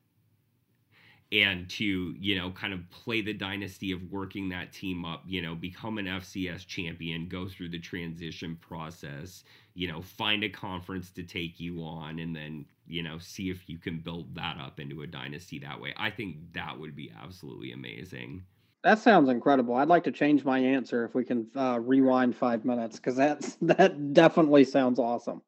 [1.33, 5.43] and to you know kind of play the dynasty of working that team up you
[5.43, 9.43] know become an fcs champion go through the transition process
[9.74, 13.68] you know find a conference to take you on and then you know see if
[13.68, 15.95] you can build that up into a dynasty that way.
[15.97, 18.45] I think that would be absolutely amazing.
[18.83, 19.74] That sounds incredible.
[19.74, 23.57] I'd like to change my answer if we can uh, rewind five minutes because that's
[23.62, 25.43] that definitely sounds awesome.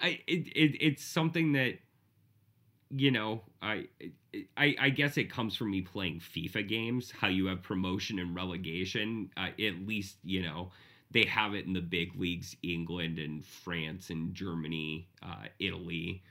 [0.00, 1.78] I it, it it's something that
[2.90, 3.86] you know I,
[4.56, 7.10] I I guess it comes from me playing FIFA games.
[7.10, 9.30] How you have promotion and relegation.
[9.36, 10.70] Uh, at least you know
[11.10, 16.22] they have it in the big leagues, England and France and Germany, uh, Italy.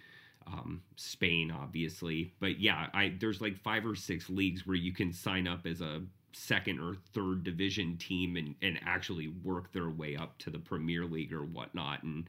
[0.46, 5.14] Um, Spain, obviously, but yeah, I there's like five or six leagues where you can
[5.14, 6.02] sign up as a
[6.34, 11.06] second or third division team and and actually work their way up to the Premier
[11.06, 12.04] League or whatnot.
[12.04, 12.26] And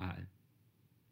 [0.00, 0.14] uh,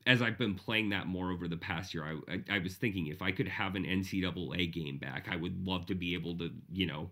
[0.06, 3.06] as I've been playing that more over the past year, I, I, I was thinking
[3.06, 6.50] if I could have an NCAA game back, I would love to be able to,
[6.72, 7.10] you know,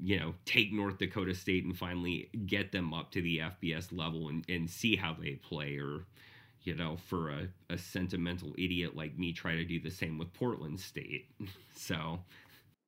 [0.00, 4.28] you know, take North Dakota State and finally get them up to the FBS level
[4.28, 6.04] and, and see how they play, or,
[6.62, 10.32] you know, for a, a sentimental idiot like me, try to do the same with
[10.34, 11.26] Portland State.
[11.76, 12.18] so,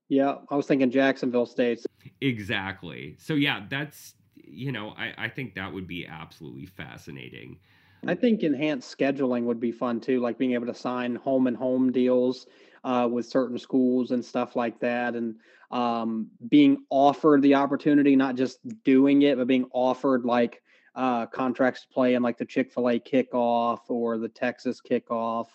[0.09, 1.85] yeah, I was thinking Jacksonville State.
[2.21, 3.17] Exactly.
[3.19, 7.59] So, yeah, that's, you know, I, I think that would be absolutely fascinating.
[8.07, 11.57] I think enhanced scheduling would be fun too, like being able to sign home and
[11.57, 12.47] home deals
[12.85, 15.37] uh, with certain schools and stuff like that, and
[15.71, 20.63] um, being offered the opportunity, not just doing it, but being offered like
[20.95, 25.47] uh, contracts to play in like the Chick Fil A kickoff or the Texas kickoff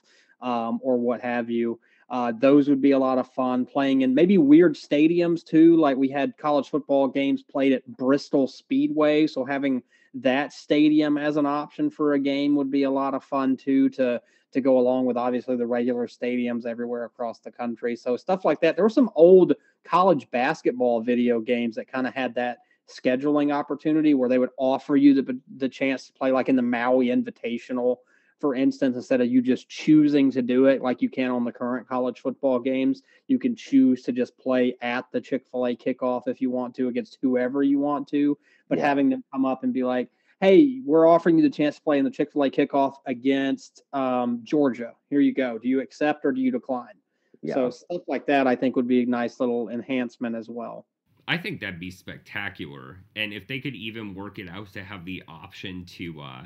[0.42, 1.80] um, or what have you.
[2.10, 5.78] Uh, those would be a lot of fun playing in maybe weird stadiums too.
[5.78, 9.82] Like we had college football games played at Bristol Speedway, so having
[10.14, 13.90] that stadium as an option for a game would be a lot of fun too
[13.90, 17.96] to to go along with obviously the regular stadiums everywhere across the country.
[17.96, 18.76] So stuff like that.
[18.76, 19.54] There were some old
[19.86, 22.58] college basketball video games that kind of had that
[22.90, 26.62] scheduling opportunity where they would offer you the the chance to play like in the
[26.62, 27.98] Maui Invitational
[28.42, 31.52] for instance, instead of you just choosing to do it like you can on the
[31.52, 35.76] current college football games, you can choose to just play at the Chick fil A
[35.76, 38.38] kickoff if you want to against whoever you want to.
[38.68, 38.88] But yeah.
[38.88, 40.10] having them come up and be like,
[40.42, 43.84] hey, we're offering you the chance to play in the Chick fil A kickoff against
[43.94, 44.94] um, Georgia.
[45.10, 45.60] Here you go.
[45.60, 46.96] Do you accept or do you decline?
[47.44, 47.54] Yeah.
[47.54, 50.88] So stuff like that, I think, would be a nice little enhancement as well.
[51.28, 53.04] I think that'd be spectacular.
[53.16, 56.44] And if they could even work it out to have the option to, uh,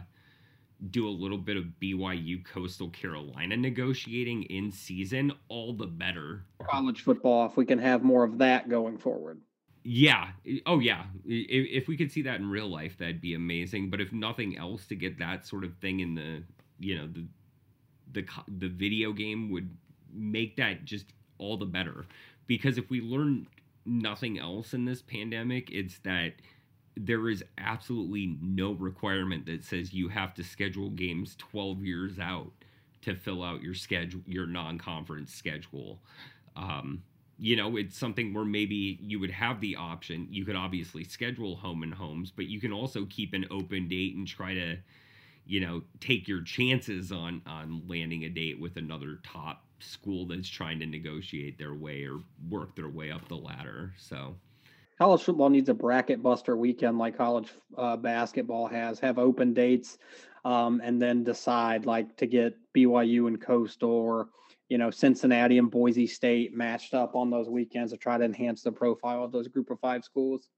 [0.92, 6.44] do a little bit of BYU Coastal Carolina negotiating in season, all the better.
[6.70, 9.42] College football, if we can have more of that going forward.
[9.84, 10.30] Yeah.
[10.66, 11.04] Oh, yeah.
[11.26, 13.90] If, if we could see that in real life, that'd be amazing.
[13.90, 16.44] But if nothing else, to get that sort of thing in the,
[16.80, 17.26] you know, the,
[18.12, 19.70] the, the video game would
[20.12, 21.06] make that just
[21.38, 22.06] all the better.
[22.48, 23.48] Because if we learn
[23.86, 26.34] nothing else in this pandemic, it's that
[26.98, 32.52] there is absolutely no requirement that says you have to schedule games 12 years out
[33.02, 36.00] to fill out your schedule your non-conference schedule.
[36.56, 37.04] Um,
[37.38, 40.28] you know it's something where maybe you would have the option.
[40.30, 44.16] You could obviously schedule home and homes but you can also keep an open date
[44.16, 44.78] and try to
[45.46, 50.48] you know take your chances on on landing a date with another top school that's
[50.48, 52.20] trying to negotiate their way or
[52.50, 53.94] work their way up the ladder.
[53.98, 54.36] So
[54.98, 59.00] college football needs a bracket buster weekend like college uh, basketball has.
[59.00, 59.98] Have open dates,
[60.44, 64.30] um, and then decide like to get BYU and Coastal or
[64.70, 68.62] you know Cincinnati and Boise State matched up on those weekends to try to enhance
[68.62, 70.50] the profile of those Group of Five schools.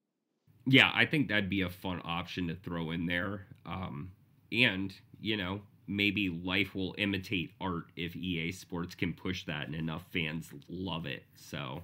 [0.66, 3.48] Yeah, I think that'd be a fun option to throw in there.
[3.66, 4.12] Um,
[4.52, 9.76] and you know, maybe life will imitate art if EA Sports can push that and
[9.76, 11.24] enough fans love it.
[11.36, 11.84] So,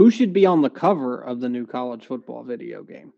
[0.00, 3.12] who should be on the cover of the new college football video game?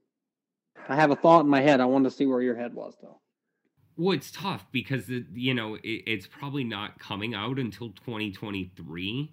[0.89, 1.81] I have a thought in my head.
[1.81, 3.21] I wanted to see where your head was, though.
[3.97, 9.33] Well, it's tough because it, you know it, it's probably not coming out until 2023.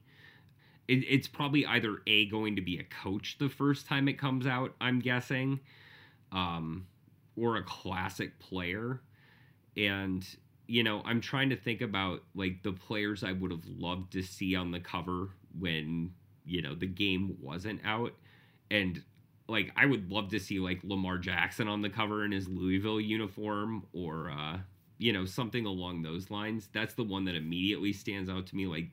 [0.87, 4.45] It, it's probably either a going to be a coach the first time it comes
[4.45, 4.75] out.
[4.79, 5.59] I'm guessing,
[6.31, 6.85] um,
[7.35, 9.01] or a classic player.
[9.75, 10.23] And
[10.67, 14.21] you know, I'm trying to think about like the players I would have loved to
[14.21, 16.11] see on the cover when
[16.49, 18.13] you know the game wasn't out,
[18.71, 19.03] and
[19.47, 23.01] like I would love to see like Lamar Jackson on the cover in his Louisville
[23.01, 24.57] uniform or uh
[24.97, 26.69] you know something along those lines.
[26.73, 28.89] That's the one that immediately stands out to me like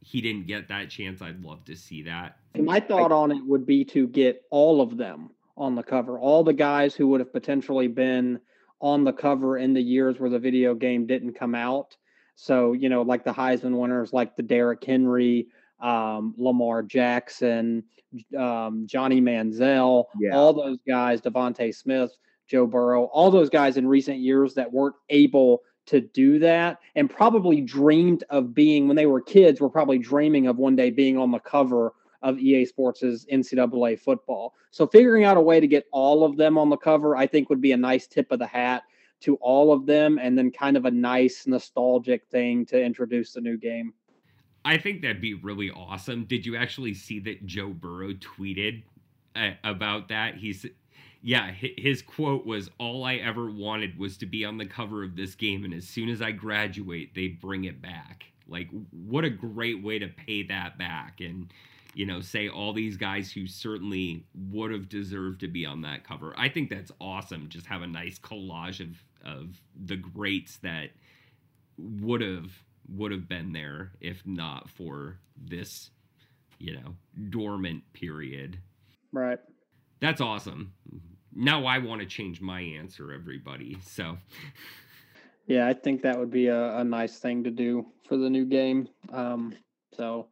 [0.00, 1.22] he didn't get that chance.
[1.22, 2.36] I'd love to see that.
[2.58, 6.18] My thought on it would be to get all of them on the cover.
[6.18, 8.40] All the guys who would have potentially been
[8.80, 11.96] on the cover in the years where the video game didn't come out.
[12.34, 15.46] So, you know, like the Heisman winners like the Derrick Henry,
[15.82, 17.84] um, Lamar Jackson,
[18.38, 20.34] um, Johnny Manziel, yeah.
[20.34, 22.16] all those guys, DeVonta Smith,
[22.46, 27.10] Joe Burrow, all those guys in recent years that weren't able to do that and
[27.10, 31.18] probably dreamed of being when they were kids were probably dreaming of one day being
[31.18, 34.54] on the cover of EA Sports' NCAA football.
[34.70, 37.50] So figuring out a way to get all of them on the cover, I think
[37.50, 38.84] would be a nice tip of the hat
[39.22, 43.40] to all of them and then kind of a nice nostalgic thing to introduce the
[43.40, 43.92] new game.
[44.64, 46.24] I think that'd be really awesome.
[46.24, 48.82] Did you actually see that Joe Burrow tweeted
[49.34, 50.36] uh, about that?
[50.36, 50.66] He's
[51.24, 55.14] yeah, his quote was all I ever wanted was to be on the cover of
[55.14, 58.24] this game and as soon as I graduate, they bring it back.
[58.48, 61.52] Like what a great way to pay that back and
[61.94, 66.04] you know, say all these guys who certainly would have deserved to be on that
[66.04, 66.34] cover.
[66.38, 67.48] I think that's awesome.
[67.50, 70.90] Just have a nice collage of of the greats that
[71.78, 72.50] would have
[72.96, 75.90] would have been there if not for this,
[76.58, 76.94] you know,
[77.30, 78.58] dormant period.
[79.12, 79.38] Right.
[80.00, 80.72] That's awesome.
[81.34, 83.78] Now I want to change my answer, everybody.
[83.84, 84.18] So.
[85.46, 88.44] Yeah, I think that would be a, a nice thing to do for the new
[88.44, 88.88] game.
[89.12, 89.54] Um,
[89.94, 90.28] so,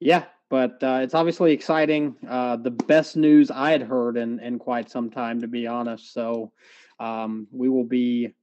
[0.00, 2.16] yeah, but uh, it's obviously exciting.
[2.28, 6.12] Uh, the best news I had heard in, in quite some time, to be honest.
[6.12, 6.52] So,
[6.98, 8.34] um, we will be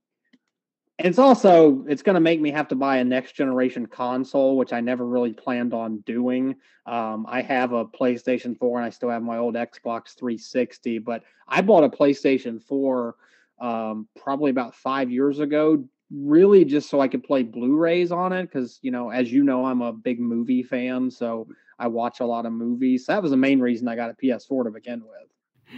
[1.00, 4.74] it's also it's going to make me have to buy a next generation console which
[4.74, 6.56] i never really planned on doing.
[6.86, 11.24] Um, i have a playstation 4 and i still have my old xbox 360 but
[11.48, 13.16] i bought a playstation 4
[13.60, 18.44] um, probably about five years ago really just so i could play blu-rays on it
[18.44, 21.48] because you know as you know i'm a big movie fan so
[21.80, 23.06] i watch a lot of movies.
[23.06, 25.78] So that was the main reason i got a ps4 to begin with.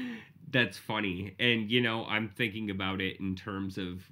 [0.52, 1.36] That's funny.
[1.40, 4.08] And you know i'm thinking about it in terms of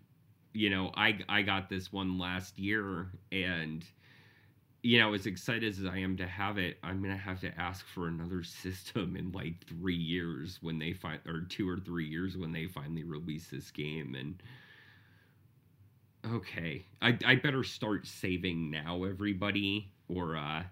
[0.53, 3.85] you know, I I got this one last year and
[4.83, 7.85] you know, as excited as I am to have it, I'm gonna have to ask
[7.85, 12.37] for another system in like three years when they find or two or three years
[12.37, 14.15] when they finally release this game.
[14.15, 14.41] And
[16.33, 20.63] okay, I I better start saving now, everybody, or uh,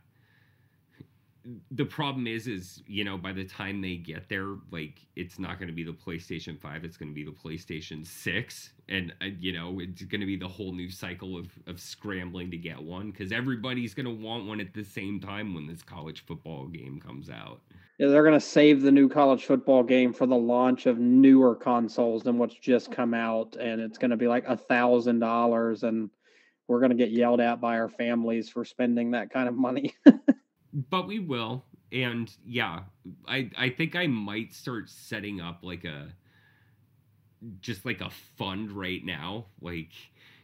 [1.71, 5.59] the problem is is you know by the time they get there like it's not
[5.59, 9.25] going to be the playstation 5 it's going to be the playstation 6 and uh,
[9.39, 12.81] you know it's going to be the whole new cycle of of scrambling to get
[12.81, 16.67] one because everybody's going to want one at the same time when this college football
[16.67, 17.61] game comes out.
[17.97, 21.55] Yeah they're going to save the new college football game for the launch of newer
[21.55, 25.83] consoles than what's just come out and it's going to be like a thousand dollars
[25.83, 26.09] and
[26.67, 29.93] we're going to get yelled at by our families for spending that kind of money
[30.76, 31.65] but we will.
[31.91, 32.82] And yeah
[33.28, 36.07] i i think i might start setting up like a
[37.61, 39.45] just like a fund right now.
[39.61, 39.91] Like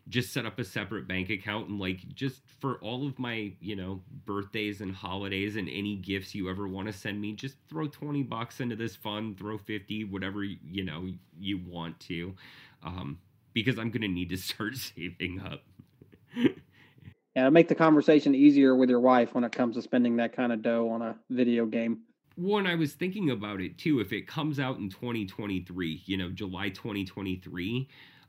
[0.09, 3.75] just set up a separate bank account and like just for all of my you
[3.75, 7.88] know birthdays and holidays and any gifts you ever want to send me just throw
[7.88, 11.07] 20 bucks into this fund throw 50 whatever you know
[11.39, 12.36] you want to.
[12.84, 13.19] Um
[13.53, 15.63] because i'm gonna need to start saving up
[17.36, 20.51] Yeah, make the conversation easier with your wife when it comes to spending that kind
[20.51, 22.01] of dough on a video game.
[22.36, 23.99] One, I was thinking about it too.
[23.99, 27.88] If it comes out in 2023, you know, July 2023,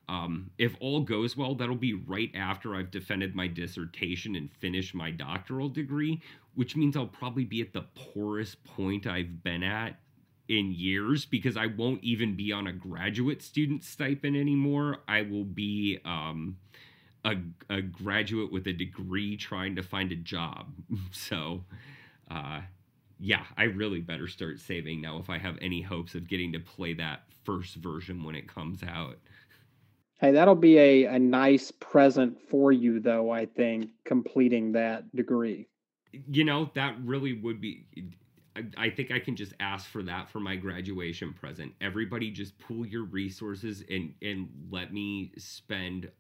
[0.09, 4.95] um, if all goes well, that'll be right after I've defended my dissertation and finished
[4.95, 6.21] my doctoral degree,
[6.55, 9.99] which means I'll probably be at the poorest point I've been at
[10.49, 14.99] in years because I won't even be on a graduate student stipend anymore.
[15.09, 16.57] I will be um,
[17.25, 17.37] a,
[17.71, 20.73] a graduate with a degree trying to find a job.
[21.13, 21.65] So,
[22.31, 22.61] uh,
[23.21, 26.59] yeah, I really better start saving now if I have any hopes of getting to
[26.59, 29.19] play that first version when it comes out.
[30.21, 35.69] Hey, that'll be a, a nice present for you, though, I think, completing that degree.
[36.31, 37.87] You know, that really would be.
[38.55, 41.73] I, I think I can just ask for that for my graduation present.
[41.81, 46.11] Everybody just pool your resources and, and let me spend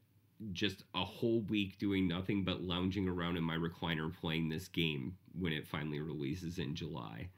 [0.52, 5.16] just a whole week doing nothing but lounging around in my recliner playing this game
[5.38, 7.28] when it finally releases in July.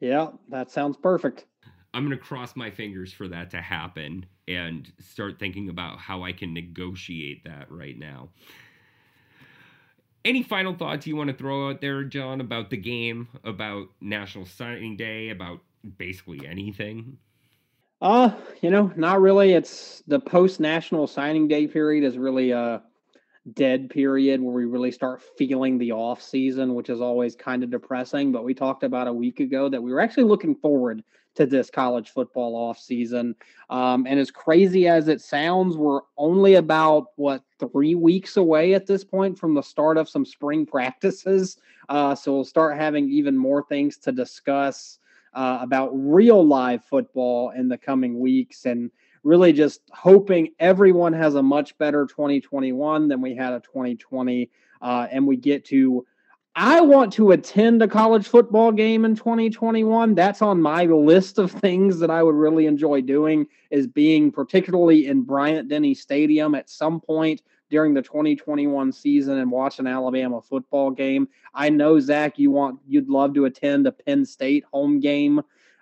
[0.00, 1.44] Yeah, that sounds perfect.
[1.92, 6.22] I'm going to cross my fingers for that to happen and start thinking about how
[6.22, 8.30] I can negotiate that right now.
[10.24, 14.44] Any final thoughts you want to throw out there, John, about the game, about National
[14.44, 15.60] Signing Day, about
[15.98, 17.18] basically anything?
[18.00, 18.30] Uh,
[18.62, 19.52] you know, not really.
[19.52, 22.82] It's the post National Signing Day period is really a
[23.54, 27.70] dead period where we really start feeling the off season, which is always kind of
[27.70, 28.32] depressing.
[28.32, 31.02] But we talked about a week ago that we were actually looking forward
[31.34, 33.36] to this college football off season.
[33.68, 38.86] Um, and as crazy as it sounds, we're only about what three weeks away at
[38.86, 41.58] this point from the start of some spring practices.
[41.88, 44.98] Uh, so we'll start having even more things to discuss
[45.34, 48.90] uh, about real live football in the coming weeks and
[49.22, 54.50] really just hoping everyone has a much better 2021 than we had a 2020
[54.82, 56.06] uh, and we get to
[56.56, 60.16] I want to attend a college football game in 2021.
[60.16, 65.06] That's on my list of things that I would really enjoy doing is being particularly
[65.06, 70.42] in Bryant Denny Stadium at some point during the 2021 season and watch an Alabama
[70.42, 71.28] football game.
[71.54, 75.40] I know Zach, you want you'd love to attend a Penn State home game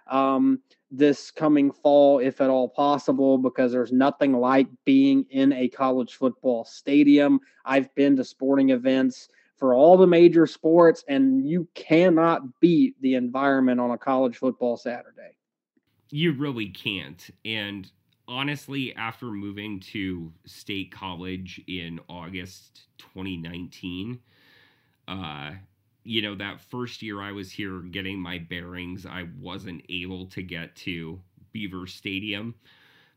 [0.08, 0.60] um,
[0.90, 6.14] this coming fall, if at all possible, because there's nothing like being in a college
[6.14, 7.40] football stadium.
[7.64, 13.14] I've been to sporting events for all the major sports, and you cannot beat the
[13.14, 15.36] environment on a college football Saturday.
[16.10, 17.28] You really can't.
[17.44, 17.90] And
[18.28, 24.20] honestly, after moving to state college in August 2019,
[25.08, 25.52] uh,
[26.04, 30.42] you know, that first year I was here getting my bearings, I wasn't able to
[30.42, 31.20] get to
[31.52, 32.54] Beaver Stadium.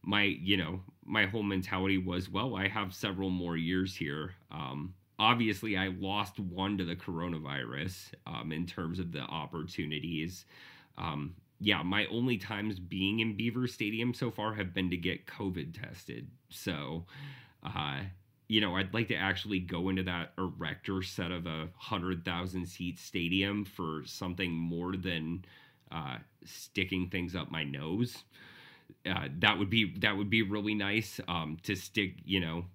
[0.01, 4.34] My, you know, my whole mentality was, well, I have several more years here.
[4.49, 10.45] Um, obviously I lost one to the coronavirus um, in terms of the opportunities.
[10.97, 15.28] Um, yeah, my only times being in Beaver Stadium so far have been to get
[15.28, 16.28] COVID tested.
[16.49, 17.05] So,
[17.64, 17.99] uh,
[18.47, 22.66] you know, I'd like to actually go into that erector set of a hundred thousand
[22.66, 25.45] seat stadium for something more than
[25.91, 28.24] uh, sticking things up my nose.
[29.05, 32.66] Uh, that would be that would be really nice um, to stick, you know,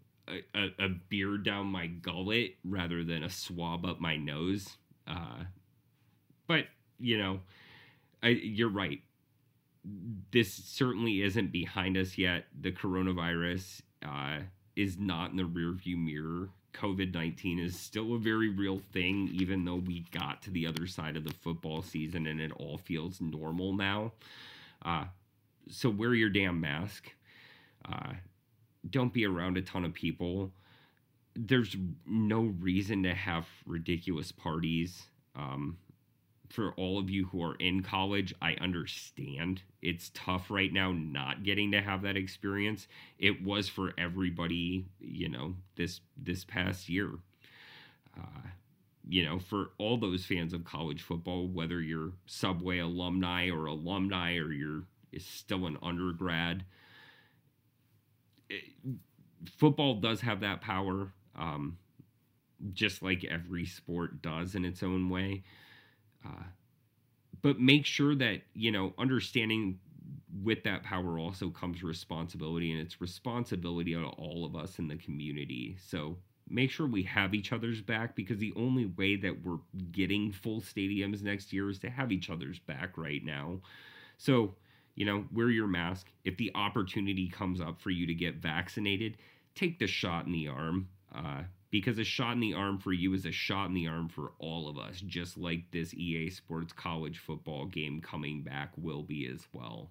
[0.54, 4.76] a, a, beer down my gullet rather than a swab up my nose.
[5.08, 5.42] Uh,
[6.46, 6.66] but
[6.98, 7.40] you know,
[8.26, 9.00] I, you're right.
[10.32, 12.46] This certainly isn't behind us yet.
[12.60, 14.38] The coronavirus uh,
[14.74, 16.48] is not in the rearview mirror.
[16.74, 20.88] COVID 19 is still a very real thing, even though we got to the other
[20.88, 24.12] side of the football season and it all feels normal now.
[24.84, 25.04] Uh,
[25.70, 27.12] so wear your damn mask.
[27.88, 28.14] Uh,
[28.90, 30.50] don't be around a ton of people.
[31.36, 35.04] There's no reason to have ridiculous parties.
[35.36, 35.78] Um,
[36.48, 41.42] for all of you who are in college, I understand it's tough right now not
[41.42, 42.88] getting to have that experience.
[43.18, 47.10] It was for everybody, you know, this this past year.
[48.16, 48.48] Uh,
[49.08, 54.36] you know, for all those fans of college football, whether you're Subway alumni or alumni
[54.36, 54.82] or you're
[55.18, 56.64] still an undergrad,
[59.56, 61.78] football does have that power, um,
[62.72, 65.42] just like every sport does in its own way.
[66.26, 66.42] Uh,
[67.42, 69.78] but make sure that you know understanding
[70.42, 74.96] with that power also comes responsibility, and it's responsibility on all of us in the
[74.96, 75.76] community.
[75.88, 76.16] So
[76.48, 79.58] make sure we have each other's back because the only way that we're
[79.92, 83.60] getting full stadiums next year is to have each other's back right now.
[84.18, 84.54] So
[84.96, 86.08] you know, wear your mask.
[86.24, 89.18] If the opportunity comes up for you to get vaccinated,
[89.54, 90.88] take the shot in the arm.
[91.14, 94.08] Uh, because a shot in the arm for you is a shot in the arm
[94.08, 99.02] for all of us, just like this EA Sports college football game coming back will
[99.02, 99.90] be as well.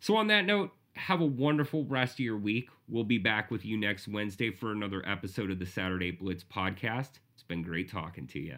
[0.00, 2.68] So, on that note, have a wonderful rest of your week.
[2.88, 7.10] We'll be back with you next Wednesday for another episode of the Saturday Blitz podcast.
[7.34, 8.56] It's been great talking to you.